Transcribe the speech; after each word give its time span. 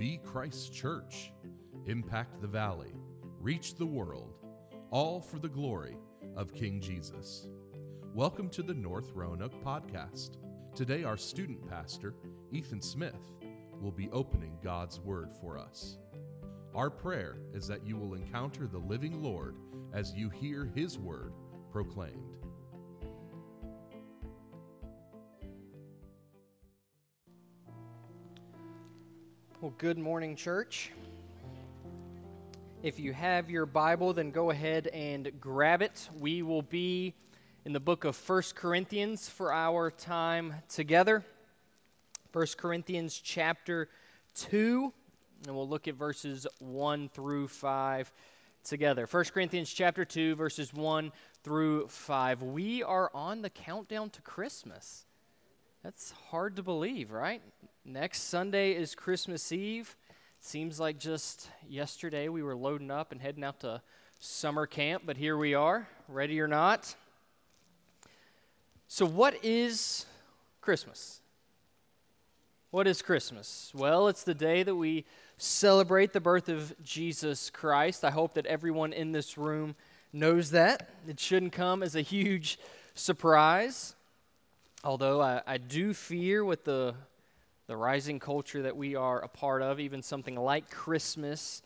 Be 0.00 0.18
Christ 0.24 0.72
Church, 0.72 1.30
impact 1.84 2.40
the 2.40 2.46
valley, 2.48 2.94
reach 3.38 3.74
the 3.74 3.84
world, 3.84 4.32
all 4.90 5.20
for 5.20 5.38
the 5.38 5.46
glory 5.46 5.98
of 6.34 6.54
King 6.54 6.80
Jesus. 6.80 7.48
Welcome 8.14 8.48
to 8.48 8.62
the 8.62 8.72
North 8.72 9.12
Roanoke 9.14 9.62
podcast. 9.62 10.38
Today, 10.74 11.04
our 11.04 11.18
student 11.18 11.68
pastor, 11.68 12.14
Ethan 12.50 12.80
Smith, 12.80 13.36
will 13.78 13.92
be 13.92 14.08
opening 14.10 14.56
God's 14.64 14.98
Word 15.00 15.34
for 15.38 15.58
us. 15.58 15.98
Our 16.74 16.88
prayer 16.88 17.36
is 17.52 17.66
that 17.66 17.86
you 17.86 17.98
will 17.98 18.14
encounter 18.14 18.66
the 18.66 18.78
living 18.78 19.22
Lord 19.22 19.56
as 19.92 20.14
you 20.14 20.30
hear 20.30 20.72
His 20.74 20.98
Word 20.98 21.34
proclaimed. 21.70 22.39
Good 29.80 29.96
morning, 29.96 30.36
church. 30.36 30.92
If 32.82 33.00
you 33.00 33.14
have 33.14 33.48
your 33.48 33.64
Bible, 33.64 34.12
then 34.12 34.30
go 34.30 34.50
ahead 34.50 34.88
and 34.88 35.32
grab 35.40 35.80
it. 35.80 36.06
We 36.18 36.42
will 36.42 36.60
be 36.60 37.14
in 37.64 37.72
the 37.72 37.80
book 37.80 38.04
of 38.04 38.14
First 38.14 38.54
Corinthians 38.54 39.30
for 39.30 39.54
our 39.54 39.90
time 39.90 40.52
together. 40.68 41.24
First 42.30 42.58
Corinthians 42.58 43.18
chapter 43.24 43.88
2, 44.34 44.92
and 45.46 45.56
we'll 45.56 45.66
look 45.66 45.88
at 45.88 45.94
verses 45.94 46.46
1 46.58 47.08
through 47.08 47.48
5 47.48 48.12
together. 48.62 49.06
First 49.06 49.32
Corinthians 49.32 49.72
chapter 49.72 50.04
2, 50.04 50.34
verses 50.34 50.74
1 50.74 51.10
through 51.42 51.88
5. 51.88 52.42
We 52.42 52.82
are 52.82 53.10
on 53.14 53.40
the 53.40 53.48
countdown 53.48 54.10
to 54.10 54.20
Christmas. 54.20 55.06
That's 55.82 56.10
hard 56.28 56.56
to 56.56 56.62
believe, 56.62 57.12
right? 57.12 57.40
Next 57.92 58.28
Sunday 58.28 58.74
is 58.74 58.94
Christmas 58.94 59.50
Eve. 59.50 59.96
Seems 60.38 60.78
like 60.78 61.00
just 61.00 61.50
yesterday 61.68 62.28
we 62.28 62.40
were 62.40 62.54
loading 62.54 62.88
up 62.88 63.10
and 63.10 63.20
heading 63.20 63.42
out 63.42 63.58
to 63.60 63.82
summer 64.20 64.64
camp, 64.64 65.02
but 65.04 65.16
here 65.16 65.36
we 65.36 65.54
are, 65.54 65.88
ready 66.06 66.40
or 66.40 66.46
not. 66.46 66.94
So, 68.86 69.04
what 69.04 69.44
is 69.44 70.06
Christmas? 70.60 71.20
What 72.70 72.86
is 72.86 73.02
Christmas? 73.02 73.72
Well, 73.74 74.06
it's 74.06 74.22
the 74.22 74.34
day 74.34 74.62
that 74.62 74.76
we 74.76 75.04
celebrate 75.36 76.12
the 76.12 76.20
birth 76.20 76.48
of 76.48 76.72
Jesus 76.84 77.50
Christ. 77.50 78.04
I 78.04 78.12
hope 78.12 78.34
that 78.34 78.46
everyone 78.46 78.92
in 78.92 79.10
this 79.10 79.36
room 79.36 79.74
knows 80.12 80.52
that. 80.52 80.90
It 81.08 81.18
shouldn't 81.18 81.54
come 81.54 81.82
as 81.82 81.96
a 81.96 82.02
huge 82.02 82.56
surprise. 82.94 83.96
Although 84.84 85.20
I, 85.20 85.42
I 85.44 85.58
do 85.58 85.92
fear 85.92 86.44
with 86.44 86.62
the 86.62 86.94
the 87.70 87.76
rising 87.76 88.18
culture 88.18 88.62
that 88.62 88.76
we 88.76 88.96
are 88.96 89.20
a 89.20 89.28
part 89.28 89.62
of, 89.62 89.78
even 89.78 90.02
something 90.02 90.34
like 90.34 90.68
Christmas, 90.70 91.62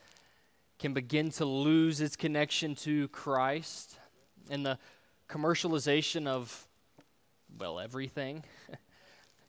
can 0.79 0.93
begin 0.93 1.31
to 1.31 1.47
lose 1.47 2.03
its 2.03 2.15
connection 2.15 2.75
to 2.75 3.09
Christ 3.09 3.97
and 4.51 4.67
the 4.67 4.79
commercialization 5.31 6.27
of, 6.27 6.69
well, 7.59 7.81
everything. 7.81 8.45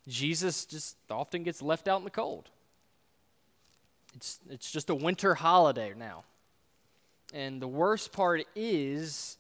Jesus 0.08 0.66
just 0.66 0.95
often 1.12 1.44
gets 1.44 1.62
left 1.62 1.89
out 1.89 1.97
in 1.97 2.06
the 2.06 2.09
cold. 2.09 2.50
It's, 4.16 4.40
it's 4.50 4.72
just 4.72 4.90
a 4.90 4.95
winter 4.95 5.36
holiday 5.36 5.92
now. 5.94 6.23
And 7.34 7.62
the 7.62 7.67
worst 7.67 8.14
part 8.14 8.45
is, 8.56 9.38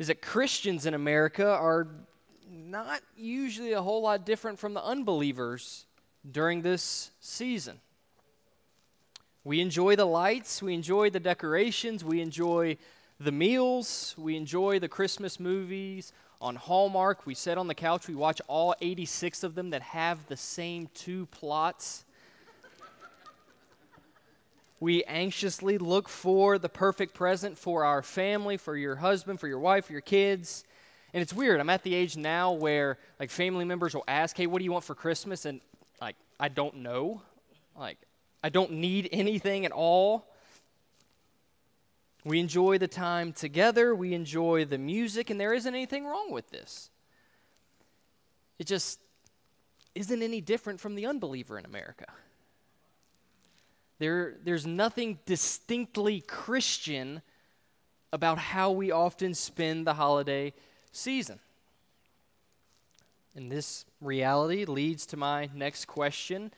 is 0.00 0.08
that 0.08 0.20
Christians 0.20 0.84
in 0.84 0.94
America 0.94 1.48
are 1.48 1.86
not 2.50 3.02
usually 3.16 3.72
a 3.72 3.82
whole 3.82 4.02
lot 4.02 4.26
different 4.26 4.58
from 4.58 4.74
the 4.74 4.82
unbelievers 4.82 5.86
during 6.30 6.62
this 6.62 7.10
season. 7.20 7.80
We 9.44 9.60
enjoy 9.60 9.96
the 9.96 10.06
lights, 10.06 10.62
we 10.62 10.72
enjoy 10.72 11.10
the 11.10 11.20
decorations, 11.20 12.02
we 12.02 12.20
enjoy 12.20 12.78
the 13.20 13.32
meals, 13.32 14.14
we 14.16 14.36
enjoy 14.36 14.78
the 14.78 14.88
Christmas 14.88 15.38
movies 15.38 16.12
on 16.40 16.56
Hallmark. 16.56 17.26
We 17.26 17.34
sit 17.34 17.58
on 17.58 17.68
the 17.68 17.74
couch, 17.74 18.08
we 18.08 18.14
watch 18.14 18.40
all 18.48 18.74
86 18.80 19.42
of 19.42 19.54
them 19.54 19.70
that 19.70 19.82
have 19.82 20.26
the 20.26 20.36
same 20.36 20.88
two 20.94 21.26
plots. 21.26 22.04
we 24.80 25.04
anxiously 25.04 25.78
look 25.78 26.08
for 26.08 26.58
the 26.58 26.68
perfect 26.68 27.14
present 27.14 27.56
for 27.56 27.84
our 27.84 28.02
family, 28.02 28.56
for 28.56 28.76
your 28.76 28.96
husband, 28.96 29.40
for 29.40 29.48
your 29.48 29.58
wife, 29.58 29.86
for 29.86 29.92
your 29.92 30.00
kids. 30.00 30.64
And 31.14 31.22
it's 31.22 31.32
weird. 31.32 31.60
I'm 31.60 31.70
at 31.70 31.82
the 31.82 31.94
age 31.94 32.16
now 32.16 32.52
where 32.52 32.98
like 33.20 33.30
family 33.30 33.64
members 33.64 33.94
will 33.94 34.04
ask, 34.08 34.36
"Hey, 34.36 34.46
what 34.46 34.58
do 34.58 34.64
you 34.64 34.72
want 34.72 34.84
for 34.84 34.94
Christmas?" 34.94 35.44
and 35.44 35.60
I 36.38 36.48
don't 36.48 36.76
know. 36.76 37.22
Like 37.78 37.98
I 38.42 38.48
don't 38.48 38.72
need 38.72 39.08
anything 39.12 39.64
at 39.64 39.72
all. 39.72 40.26
We 42.24 42.40
enjoy 42.40 42.78
the 42.78 42.88
time 42.88 43.32
together, 43.34 43.94
we 43.94 44.14
enjoy 44.14 44.64
the 44.64 44.78
music, 44.78 45.28
and 45.28 45.38
there 45.38 45.52
isn't 45.52 45.74
anything 45.74 46.06
wrong 46.06 46.32
with 46.32 46.50
this. 46.50 46.88
It 48.58 48.66
just 48.66 48.98
isn't 49.94 50.22
any 50.22 50.40
different 50.40 50.80
from 50.80 50.94
the 50.94 51.06
unbeliever 51.06 51.58
in 51.58 51.66
America. 51.66 52.06
There, 53.98 54.36
there's 54.42 54.66
nothing 54.66 55.18
distinctly 55.26 56.20
Christian 56.20 57.22
about 58.12 58.38
how 58.38 58.70
we 58.70 58.90
often 58.90 59.34
spend 59.34 59.86
the 59.86 59.94
holiday 59.94 60.54
season. 60.92 61.38
And 63.36 63.50
this 63.50 63.84
reality 64.00 64.64
leads 64.64 65.06
to 65.06 65.16
my 65.16 65.50
next 65.54 65.86
question 65.86 66.52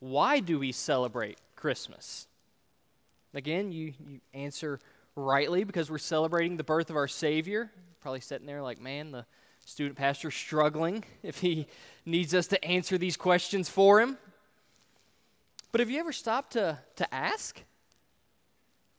Why 0.00 0.40
do 0.40 0.58
we 0.58 0.72
celebrate 0.72 1.38
Christmas? 1.56 2.26
Again, 3.34 3.72
you, 3.72 3.94
you 3.98 4.20
answer 4.34 4.78
rightly 5.16 5.64
because 5.64 5.90
we're 5.90 5.98
celebrating 5.98 6.56
the 6.56 6.64
birth 6.64 6.90
of 6.90 6.96
our 6.96 7.08
Savior. 7.08 7.70
Probably 8.00 8.20
sitting 8.20 8.46
there 8.46 8.62
like, 8.62 8.80
man, 8.80 9.10
the 9.10 9.26
student 9.64 9.96
pastor 9.96 10.30
struggling 10.30 11.04
if 11.22 11.38
he 11.38 11.66
needs 12.04 12.34
us 12.34 12.46
to 12.48 12.64
answer 12.64 12.98
these 12.98 13.16
questions 13.16 13.68
for 13.68 14.00
him. 14.00 14.18
But 15.70 15.80
have 15.80 15.90
you 15.90 16.00
ever 16.00 16.12
stopped 16.12 16.52
to, 16.52 16.78
to 16.96 17.14
ask? 17.14 17.62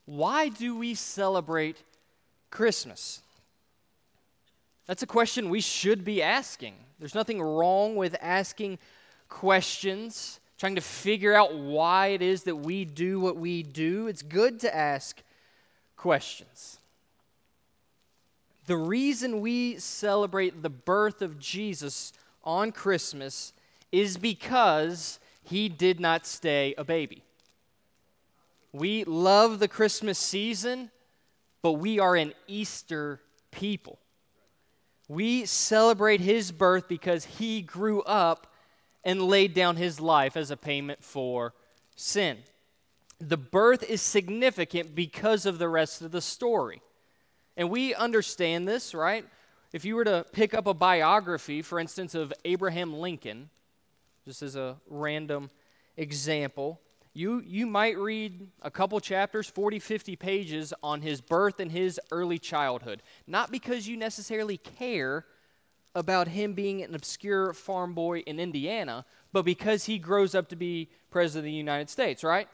Why 0.05 0.49
do 0.49 0.77
we 0.77 0.95
celebrate 0.95 1.77
Christmas? 2.49 3.22
That's 4.85 5.03
a 5.03 5.07
question 5.07 5.49
we 5.49 5.61
should 5.61 6.03
be 6.03 6.21
asking. 6.21 6.75
There's 6.99 7.15
nothing 7.15 7.41
wrong 7.41 7.95
with 7.95 8.15
asking 8.21 8.79
questions, 9.29 10.39
trying 10.57 10.75
to 10.75 10.81
figure 10.81 11.33
out 11.33 11.55
why 11.55 12.07
it 12.07 12.21
is 12.21 12.43
that 12.43 12.57
we 12.57 12.85
do 12.85 13.19
what 13.19 13.37
we 13.37 13.63
do. 13.63 14.07
It's 14.07 14.21
good 14.21 14.59
to 14.61 14.75
ask 14.75 15.21
questions. 15.95 16.79
The 18.65 18.77
reason 18.77 19.41
we 19.41 19.77
celebrate 19.79 20.61
the 20.61 20.69
birth 20.69 21.21
of 21.21 21.39
Jesus 21.39 22.13
on 22.43 22.71
Christmas 22.71 23.53
is 23.91 24.17
because 24.17 25.19
he 25.43 25.69
did 25.69 25.99
not 25.99 26.25
stay 26.25 26.73
a 26.77 26.83
baby. 26.83 27.23
We 28.71 29.03
love 29.03 29.59
the 29.59 29.67
Christmas 29.67 30.17
season, 30.17 30.91
but 31.61 31.73
we 31.73 31.99
are 31.99 32.15
an 32.15 32.33
Easter 32.47 33.19
people. 33.51 33.99
We 35.07 35.45
celebrate 35.45 36.21
his 36.21 36.51
birth 36.51 36.87
because 36.87 37.25
he 37.25 37.61
grew 37.61 38.01
up 38.03 38.47
and 39.03 39.21
laid 39.21 39.53
down 39.53 39.75
his 39.75 39.99
life 39.99 40.37
as 40.37 40.49
a 40.49 40.57
payment 40.57 41.03
for 41.03 41.53
sin. 41.95 42.37
The 43.19 43.37
birth 43.37 43.83
is 43.83 44.01
significant 44.01 44.95
because 44.95 45.45
of 45.45 45.59
the 45.59 45.69
rest 45.69 46.01
of 46.01 46.11
the 46.11 46.21
story. 46.21 46.81
And 47.55 47.69
we 47.69 47.93
understand 47.93 48.67
this, 48.67 48.93
right? 48.93 49.25
If 49.71 49.85
you 49.85 49.95
were 49.95 50.05
to 50.05 50.25
pick 50.31 50.53
up 50.53 50.67
a 50.67 50.73
biography, 50.73 51.61
for 51.61 51.79
instance, 51.79 52.15
of 52.15 52.33
Abraham 52.45 52.93
Lincoln, 52.93 53.49
just 54.25 54.41
as 54.41 54.55
a 54.55 54.77
random 54.87 55.49
example, 55.97 56.79
you, 57.13 57.43
you 57.45 57.67
might 57.67 57.97
read 57.97 58.47
a 58.63 58.71
couple 58.71 58.99
chapters, 58.99 59.47
40, 59.47 59.79
50 59.79 60.15
pages 60.15 60.73
on 60.81 61.01
his 61.01 61.21
birth 61.21 61.59
and 61.59 61.71
his 61.71 61.99
early 62.11 62.39
childhood. 62.39 63.03
Not 63.27 63.51
because 63.51 63.87
you 63.87 63.97
necessarily 63.97 64.57
care 64.57 65.25
about 65.93 66.27
him 66.27 66.53
being 66.53 66.81
an 66.81 66.95
obscure 66.95 67.53
farm 67.53 67.93
boy 67.93 68.19
in 68.19 68.39
Indiana, 68.39 69.05
but 69.31 69.45
because 69.45 69.85
he 69.85 69.99
grows 69.99 70.33
up 70.33 70.49
to 70.49 70.55
be 70.55 70.89
president 71.11 71.41
of 71.41 71.45
the 71.45 71.51
United 71.51 71.89
States, 71.89 72.23
right? 72.23 72.47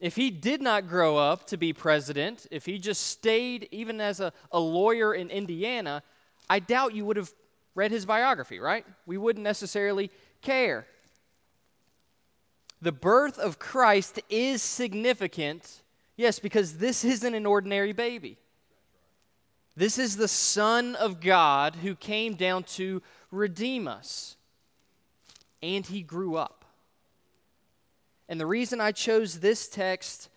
If 0.00 0.16
he 0.16 0.30
did 0.30 0.60
not 0.60 0.88
grow 0.88 1.16
up 1.16 1.46
to 1.46 1.56
be 1.56 1.72
president, 1.72 2.48
if 2.50 2.66
he 2.66 2.80
just 2.80 3.06
stayed 3.06 3.68
even 3.70 4.00
as 4.00 4.18
a, 4.18 4.32
a 4.50 4.58
lawyer 4.58 5.14
in 5.14 5.30
Indiana, 5.30 6.02
I 6.50 6.58
doubt 6.58 6.94
you 6.94 7.06
would 7.06 7.16
have 7.16 7.32
read 7.76 7.92
his 7.92 8.04
biography, 8.04 8.58
right? 8.58 8.84
We 9.06 9.16
wouldn't 9.16 9.44
necessarily 9.44 10.10
care 10.42 10.86
the 12.84 12.92
birth 12.92 13.38
of 13.38 13.58
Christ 13.58 14.20
is 14.28 14.62
significant, 14.62 15.82
yes, 16.16 16.38
because 16.38 16.76
this 16.76 17.02
isn't 17.02 17.34
an 17.34 17.46
ordinary 17.46 17.92
baby. 17.92 18.36
This 19.74 19.98
is 19.98 20.16
the 20.16 20.28
Son 20.28 20.94
of 20.94 21.18
God 21.20 21.76
who 21.76 21.94
came 21.94 22.34
down 22.34 22.64
to 22.74 23.02
redeem 23.30 23.88
us. 23.88 24.36
And 25.62 25.86
he 25.86 26.02
grew 26.02 26.36
up. 26.36 26.66
And 28.28 28.38
the 28.38 28.46
reason 28.46 28.82
I 28.82 28.92
chose 28.92 29.40
this 29.40 29.66
text 29.66 30.28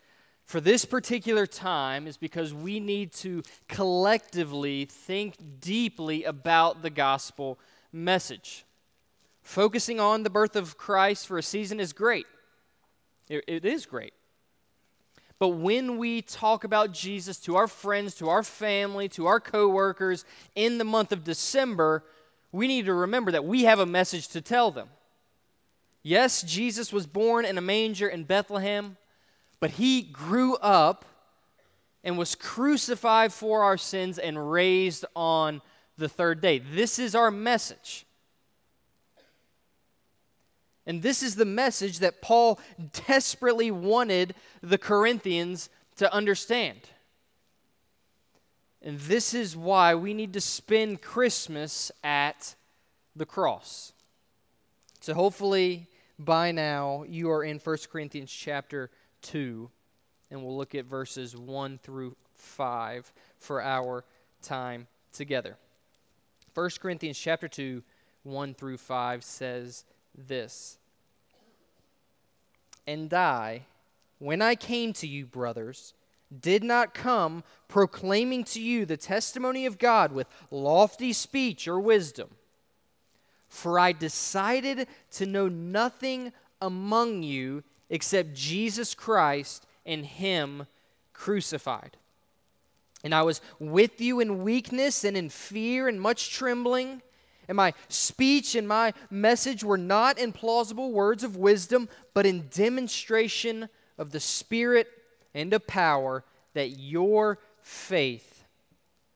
for 0.46 0.62
this 0.62 0.86
particular 0.86 1.46
time 1.46 2.08
is 2.08 2.16
because 2.16 2.54
we 2.54 2.80
need 2.80 3.12
to 3.16 3.44
collectively 3.68 4.86
think 4.86 5.36
deeply 5.60 6.24
about 6.24 6.82
the 6.82 6.90
gospel 6.90 7.60
message. 7.92 8.64
Focusing 9.42 10.00
on 10.00 10.24
the 10.24 10.30
birth 10.30 10.56
of 10.56 10.78
Christ 10.78 11.28
for 11.28 11.38
a 11.38 11.44
season 11.44 11.82
is 11.82 11.92
great. 11.92 12.26
It, 13.30 13.44
it 13.48 13.66
is 13.66 13.86
great. 13.86 14.14
But 15.40 15.50
when 15.50 15.98
we 15.98 16.22
talk 16.24 16.64
about 16.64 16.94
Jesus 16.94 17.38
to 17.42 17.58
our 17.58 17.68
friends, 17.68 18.16
to 18.16 18.30
our 18.30 18.42
family, 18.42 19.08
to 19.10 19.28
our 19.28 19.40
coworkers 19.40 20.26
in 20.56 20.80
the 20.80 20.84
month 20.84 21.12
of 21.12 21.24
December, 21.24 22.04
we 22.52 22.68
need 22.68 22.86
to 22.86 22.94
remember 22.94 23.32
that 23.32 23.46
we 23.46 23.64
have 23.64 23.80
a 23.80 23.86
message 23.86 24.30
to 24.30 24.42
tell 24.42 24.72
them. 24.72 24.90
Yes, 26.02 26.42
Jesus 26.42 26.92
was 26.92 27.06
born 27.06 27.46
in 27.46 27.58
a 27.58 27.62
manger 27.62 28.08
in 28.08 28.24
Bethlehem, 28.24 28.98
but 29.60 29.72
he 29.72 30.02
grew 30.02 30.56
up 30.56 31.06
and 32.04 32.18
was 32.18 32.34
crucified 32.34 33.32
for 33.32 33.64
our 33.64 33.78
sins 33.78 34.18
and 34.18 34.52
raised 34.52 35.06
on 35.16 35.62
the 35.98 36.10
third 36.10 36.42
day. 36.42 36.60
This 36.60 36.98
is 36.98 37.14
our 37.14 37.30
message. 37.30 38.07
And 40.88 41.02
this 41.02 41.22
is 41.22 41.36
the 41.36 41.46
message 41.46 42.00
that 42.00 42.22
Paul 42.22 42.60
desperately 43.08 43.70
wanted 43.72 44.34
the 44.62 44.78
Corinthians 44.78 45.70
to 45.98 46.12
understand. 46.14 46.80
And 48.82 48.98
this 49.02 49.34
is 49.34 49.58
why 49.58 49.96
we 49.96 50.14
need 50.14 50.32
to 50.34 50.42
spend 50.42 51.02
Christmas 51.02 51.92
at 52.06 52.56
the 53.18 53.26
cross. 53.26 53.92
So 55.02 55.14
hopefully 55.14 55.88
by 56.18 56.54
now 56.54 57.04
you 57.08 57.30
are 57.32 57.44
in 57.44 57.60
1 57.60 57.78
Corinthians 57.92 58.32
chapter 58.32 58.90
2, 59.24 59.70
and 60.32 60.42
we'll 60.42 60.56
look 60.56 60.74
at 60.74 60.86
verses 60.86 61.36
1 61.36 61.80
through 61.84 62.16
5 62.34 63.12
for 63.40 63.62
our 63.62 64.06
time 64.42 64.88
together. 65.12 65.58
1 66.54 66.70
Corinthians 66.80 67.20
chapter 67.20 67.50
2, 67.50 67.84
1 68.24 68.54
through 68.54 68.78
5 68.78 69.24
says 69.24 69.84
this 70.18 70.77
And 72.88 73.14
I, 73.14 73.64
when 74.18 74.42
I 74.42 74.56
came 74.56 74.94
to 74.94 75.08
you, 75.08 75.26
brothers, 75.26 75.94
did 76.42 76.64
not 76.64 76.94
come 76.94 77.44
proclaiming 77.68 78.44
to 78.46 78.62
you 78.62 78.86
the 78.86 78.98
testimony 78.98 79.66
of 79.66 79.78
God 79.78 80.12
with 80.12 80.28
lofty 80.50 81.14
speech 81.14 81.68
or 81.68 81.80
wisdom. 81.80 82.30
For 83.50 83.80
I 83.80 83.92
decided 83.92 84.88
to 85.12 85.26
know 85.26 85.48
nothing 85.48 86.34
among 86.62 87.24
you 87.24 87.64
except 87.90 88.34
Jesus 88.34 88.94
Christ 88.94 89.66
and 89.86 90.06
Him 90.06 90.68
crucified. 91.14 91.98
And 93.04 93.14
I 93.14 93.22
was 93.22 93.42
with 93.60 94.02
you 94.02 94.20
in 94.20 94.44
weakness 94.44 95.04
and 95.04 95.16
in 95.16 95.30
fear 95.30 95.88
and 95.88 96.02
much 96.02 96.32
trembling. 96.32 97.02
And 97.48 97.56
my 97.56 97.74
speech 97.88 98.56
and 98.56 98.68
my 98.68 98.94
message 99.10 99.64
were 99.64 99.78
not 99.78 100.20
in 100.20 100.34
plausible 100.34 100.92
words 100.92 101.24
of 101.24 101.38
wisdom, 101.38 101.88
but 102.14 102.26
in 102.26 102.50
demonstration 102.50 103.70
of 103.98 104.12
the 104.12 104.20
Spirit 104.20 104.88
and 105.34 105.54
of 105.54 105.66
power, 105.66 106.24
that 106.54 106.80
your 106.80 107.40
faith 107.62 108.46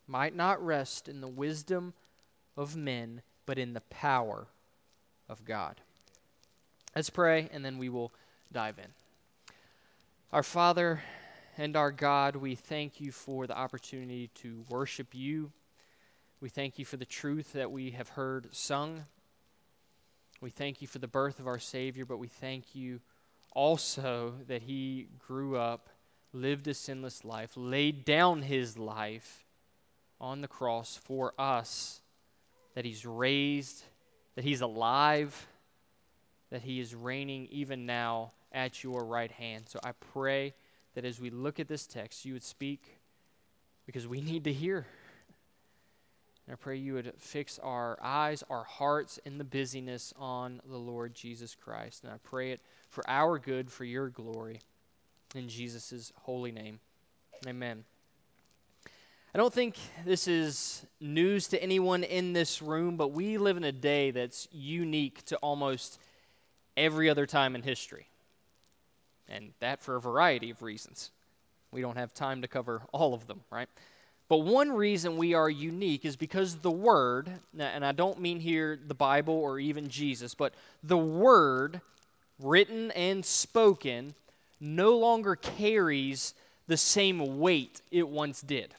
might 0.08 0.36
not 0.36 0.64
rest 0.66 1.08
in 1.08 1.22
the 1.22 1.28
wisdom 1.28 1.94
of 2.56 2.76
men, 2.76 3.22
but 3.46 3.58
in 3.58 3.74
the 3.74 3.82
power 3.82 4.48
of 5.28 5.44
God. 5.46 5.82
Let's 6.96 7.10
pray, 7.10 7.50
and 7.52 7.64
then 7.64 7.78
we 7.78 7.90
will 7.90 8.12
dive 8.52 8.78
in. 8.78 8.92
Our 10.32 10.44
Father 10.44 11.02
and 11.58 11.76
our 11.76 11.92
God, 11.92 12.36
we 12.36 12.56
thank 12.56 13.02
you 13.02 13.12
for 13.12 13.48
the 13.48 13.58
opportunity 13.58 14.30
to 14.36 14.64
worship 14.70 15.08
you 15.14 15.52
we 16.42 16.50
thank 16.50 16.80
you 16.80 16.86
for 16.86 16.98
the 16.98 17.06
truth 17.06 17.54
that 17.54 17.72
we 17.72 17.92
have 17.92 18.10
heard 18.10 18.48
sung. 18.52 19.06
We 20.42 20.50
thank 20.50 20.82
you 20.82 20.88
for 20.88 20.98
the 20.98 21.08
birth 21.08 21.40
of 21.40 21.46
our 21.46 21.60
Savior, 21.60 22.04
but 22.04 22.18
we 22.18 22.28
thank 22.28 22.74
you 22.74 23.00
also 23.54 24.34
that 24.48 24.64
he 24.64 25.08
grew 25.20 25.56
up, 25.56 25.88
lived 26.34 26.68
a 26.68 26.74
sinless 26.74 27.24
life, 27.24 27.52
laid 27.56 28.06
down 28.06 28.42
his 28.42 28.76
life 28.76 29.46
on 30.20 30.42
the 30.42 30.48
cross 30.48 31.00
for 31.04 31.34
us, 31.38 32.02
that 32.74 32.86
he's 32.86 33.06
raised, 33.06 33.84
that 34.34 34.44
he's 34.44 34.62
alive, 34.62 35.48
that 36.50 36.64
he 36.64 36.80
is 36.80 36.96
reigning 36.96 37.48
even 37.52 37.86
now 37.86 38.32
at 38.52 38.84
your 38.84 39.06
right 39.06 39.32
hand. 39.32 39.66
So 39.68 39.80
I 39.84 39.92
pray 39.92 40.56
that 40.96 41.06
as 41.06 41.20
we 41.20 41.30
look 41.30 41.60
at 41.60 41.68
this 41.68 41.86
text, 41.86 42.26
you 42.26 42.34
would 42.34 42.44
speak 42.44 42.82
because 43.86 44.08
we 44.08 44.22
need 44.22 44.44
to 44.46 44.54
hear. 44.54 44.88
And 46.52 46.58
I 46.60 46.62
pray 46.62 46.76
you 46.76 46.96
would 46.96 47.14
fix 47.18 47.60
our 47.60 47.98
eyes, 48.04 48.44
our 48.50 48.66
hearts 48.66 49.18
in 49.24 49.38
the 49.38 49.46
busyness 49.46 50.14
on 50.20 50.60
the 50.70 50.76
Lord 50.76 51.14
Jesus 51.14 51.56
Christ. 51.56 52.04
And 52.04 52.12
I 52.12 52.18
pray 52.22 52.52
it 52.52 52.60
for 52.90 53.10
our 53.10 53.40
good, 53.40 53.72
for 53.72 53.86
your 53.86 54.10
glory. 54.10 54.60
In 55.34 55.48
Jesus' 55.48 56.12
holy 56.24 56.52
name. 56.52 56.82
Amen. 57.48 57.86
I 59.34 59.38
don't 59.38 59.54
think 59.54 59.78
this 60.04 60.28
is 60.28 60.86
news 61.00 61.48
to 61.48 61.64
anyone 61.64 62.04
in 62.04 62.34
this 62.34 62.62
room, 62.62 62.98
but 62.98 63.14
we 63.14 63.38
live 63.38 63.56
in 63.56 63.64
a 63.64 63.72
day 63.72 64.12
that's 64.12 64.50
unique 64.52 65.24
to 65.28 65.38
almost 65.38 66.02
every 66.76 67.10
other 67.10 67.26
time 67.26 67.56
in 67.56 67.62
history. 67.62 68.10
And 69.30 69.54
that 69.62 69.80
for 69.80 69.96
a 69.96 70.02
variety 70.02 70.50
of 70.50 70.62
reasons. 70.62 71.12
We 71.72 71.80
don't 71.80 71.98
have 71.98 72.14
time 72.14 72.42
to 72.42 72.50
cover 72.50 72.82
all 72.92 73.14
of 73.14 73.28
them, 73.28 73.40
right? 73.50 73.70
But 74.32 74.44
one 74.46 74.72
reason 74.72 75.18
we 75.18 75.34
are 75.34 75.50
unique 75.50 76.06
is 76.06 76.16
because 76.16 76.56
the 76.56 76.72
Word, 76.72 77.30
and 77.60 77.84
I 77.86 77.92
don't 77.92 78.22
mean 78.22 78.40
here 78.40 78.80
the 78.88 78.94
Bible 78.94 79.34
or 79.34 79.60
even 79.60 79.90
Jesus, 79.90 80.36
but 80.36 80.54
the 80.82 80.98
Word, 80.98 81.82
written 82.40 82.92
and 82.92 83.26
spoken, 83.26 84.16
no 84.58 84.98
longer 84.98 85.36
carries 85.36 86.34
the 86.68 86.78
same 86.78 87.40
weight 87.40 87.82
it 87.92 88.08
once 88.08 88.40
did. 88.40 88.74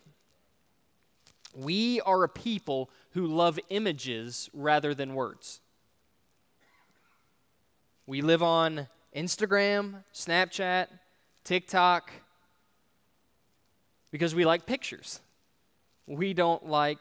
We 1.54 2.00
are 2.00 2.24
a 2.24 2.30
people 2.30 2.88
who 3.10 3.26
love 3.26 3.60
images 3.68 4.48
rather 4.54 4.94
than 4.94 5.12
words. 5.12 5.60
We 8.06 8.22
live 8.22 8.42
on 8.42 8.88
Instagram, 9.14 9.96
Snapchat, 10.14 10.86
TikTok, 11.44 12.10
because 14.10 14.34
we 14.34 14.46
like 14.46 14.64
pictures. 14.64 15.20
We 16.12 16.34
don't 16.34 16.66
like 16.66 16.98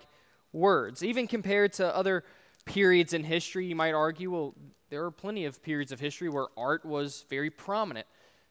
words. 0.54 1.04
Even 1.04 1.28
compared 1.28 1.74
to 1.74 1.96
other 1.96 2.24
periods 2.66 3.14
in 3.14 3.24
history, 3.24 3.66
you 3.66 3.76
might 3.76 3.94
argue, 3.94 4.32
well, 4.32 4.56
there 4.90 5.04
are 5.04 5.12
plenty 5.12 5.46
of 5.46 5.62
periods 5.64 5.92
of 5.92 6.00
history 6.00 6.30
where 6.30 6.48
art 6.58 6.86
was 6.86 7.26
very 7.30 7.50
prominent. 7.50 8.08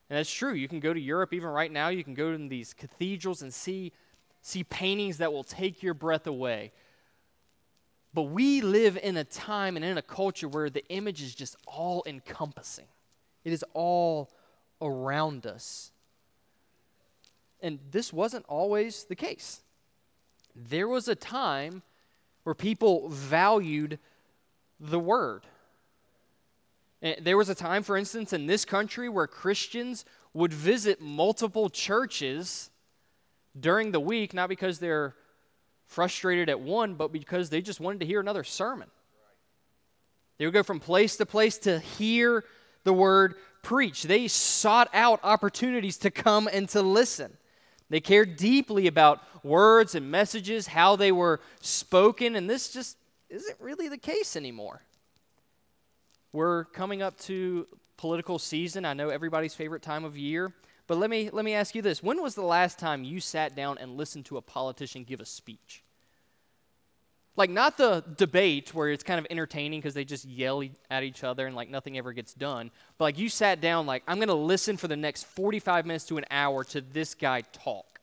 And 0.09 0.19
that's 0.19 0.33
true. 0.33 0.55
You 0.55 0.69
can 0.69 0.81
go 0.81 0.93
to 0.93 1.01
Europe 1.01 1.33
even 1.33 1.49
right 1.49 1.71
now, 1.71 1.89
you 1.89 2.05
can 2.05 2.15
go 2.15 2.37
to 2.37 2.49
these 2.49 2.75
cathedrals 2.75 3.43
and 3.43 3.53
see, 3.53 3.93
see 4.43 4.65
paintings 4.65 5.19
that 5.19 5.33
will 5.33 5.45
take 5.45 5.83
your 5.83 5.95
breath 5.95 6.27
away. 6.27 6.73
But 8.13 8.23
we 8.23 8.61
live 8.61 8.99
in 9.01 9.17
a 9.17 9.25
time 9.25 9.77
and 9.77 9.85
in 9.85 9.97
a 9.97 10.03
culture 10.03 10.49
where 10.49 10.69
the 10.69 10.85
image 10.89 11.23
is 11.23 11.35
just 11.35 11.57
all 11.67 12.03
encompassing, 12.07 12.89
it 13.45 13.53
is 13.53 13.65
all 13.73 14.31
around 14.83 15.47
us. 15.47 15.93
And 17.63 17.79
this 17.91 18.13
wasn't 18.13 18.47
always 18.47 19.05
the 19.05 19.15
case 19.15 19.61
there 20.55 20.89
was 20.89 21.09
a 21.09 21.15
time 21.15 21.83
where 22.45 22.55
people 22.55 23.09
valued 23.09 23.99
the 24.79 24.99
word. 24.99 25.47
Eh, 27.03 27.17
there 27.21 27.37
was 27.37 27.49
a 27.49 27.55
time, 27.55 27.83
for 27.83 27.97
instance, 27.97 28.33
in 28.33 28.47
this 28.47 28.65
country 28.65 29.09
where 29.09 29.27
Christians 29.27 30.05
would 30.33 30.53
visit 30.53 31.01
multiple 31.01 31.69
churches 31.69 32.71
during 33.59 33.93
the 33.93 34.01
week, 34.01 34.33
not 34.33 34.49
because 34.49 34.79
they're 34.79 35.15
frustrated 35.87 36.49
at 36.49 36.61
one, 36.61 36.95
but 36.95 37.13
because 37.13 37.51
they 37.51 37.61
just 37.61 37.81
wanted 37.81 38.01
to 38.01 38.07
hear 38.07 38.21
another 38.21 38.45
sermon. 38.45 38.89
They 40.39 40.47
would 40.47 40.55
go 40.55 40.63
from 40.63 40.81
place 40.81 41.17
to 41.17 41.27
place 41.27 41.59
to 41.59 41.81
hear 41.81 42.45
the 42.85 42.93
word 42.93 43.35
preached. 43.63 44.09
They 44.09 44.29
sought 44.29 44.89
out 44.95 45.21
opportunities 45.23 45.99
to 45.99 46.11
come 46.11 46.49
and 46.51 46.69
to 46.71 46.81
listen. 46.81 47.37
They 47.91 48.01
cared 48.01 48.37
deeply 48.37 48.87
about 48.87 49.21
words 49.45 49.95
and 49.95 50.11
messages, 50.11 50.69
how 50.69 50.97
they 50.97 51.13
were 51.13 51.41
spoken, 51.61 52.37
and 52.37 52.49
this 52.49 52.73
just 52.73 52.97
isn't 53.29 53.61
really 53.61 53.89
the 53.89 53.99
case 53.99 54.37
anymore. 54.37 54.83
We're 56.33 56.65
coming 56.67 57.03
up 57.03 57.19
to 57.23 57.67
political 57.97 58.39
season. 58.39 58.85
I 58.85 58.95
know 58.95 59.09
everybody's 59.09 59.55
favorite 59.55 59.83
time 59.83 60.05
of 60.05 60.17
year, 60.17 60.53
but 60.87 60.99
let 60.99 61.11
me 61.11 61.31
let 61.31 61.45
me 61.45 61.53
ask 61.55 61.75
you 61.75 61.83
this. 61.83 62.03
When 62.03 62.23
was 62.23 62.37
the 62.37 62.43
last 62.43 62.79
time 62.79 63.03
you 63.03 63.21
sat 63.21 63.57
down 63.57 63.79
and 63.79 63.97
listened 63.97 64.25
to 64.27 64.37
a 64.37 64.43
politician 64.43 65.05
give 65.05 65.21
a 65.21 65.27
speech? 65.27 65.83
Like, 67.41 67.49
not 67.49 67.79
the 67.79 68.05
debate 68.19 68.75
where 68.75 68.91
it's 68.91 69.03
kind 69.03 69.19
of 69.19 69.27
entertaining 69.31 69.81
because 69.81 69.95
they 69.95 70.05
just 70.05 70.27
yell 70.27 70.63
at 70.91 71.03
each 71.05 71.25
other 71.25 71.47
and 71.47 71.57
like 71.57 71.71
nothing 71.71 71.97
ever 71.97 72.13
gets 72.13 72.35
done. 72.35 72.71
But 72.99 73.05
like, 73.05 73.19
you 73.19 73.31
sat 73.31 73.63
down, 73.63 73.87
like, 73.87 74.03
I'm 74.07 74.19
going 74.19 74.29
to 74.29 74.35
listen 74.35 74.77
for 74.77 74.89
the 74.89 74.97
next 74.97 75.25
45 75.25 75.87
minutes 75.87 76.05
to 76.09 76.19
an 76.19 76.27
hour 76.31 76.65
to 76.65 76.83
this 76.83 77.15
guy 77.15 77.41
talk. 77.41 77.99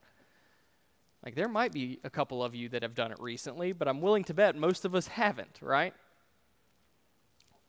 Like, 1.24 1.36
there 1.36 1.46
might 1.46 1.70
be 1.72 2.00
a 2.02 2.10
couple 2.10 2.42
of 2.42 2.56
you 2.56 2.68
that 2.70 2.82
have 2.82 2.96
done 2.96 3.12
it 3.12 3.20
recently, 3.20 3.70
but 3.72 3.86
I'm 3.86 4.00
willing 4.00 4.24
to 4.24 4.34
bet 4.34 4.56
most 4.56 4.84
of 4.84 4.96
us 4.96 5.06
haven't, 5.06 5.60
right? 5.62 5.94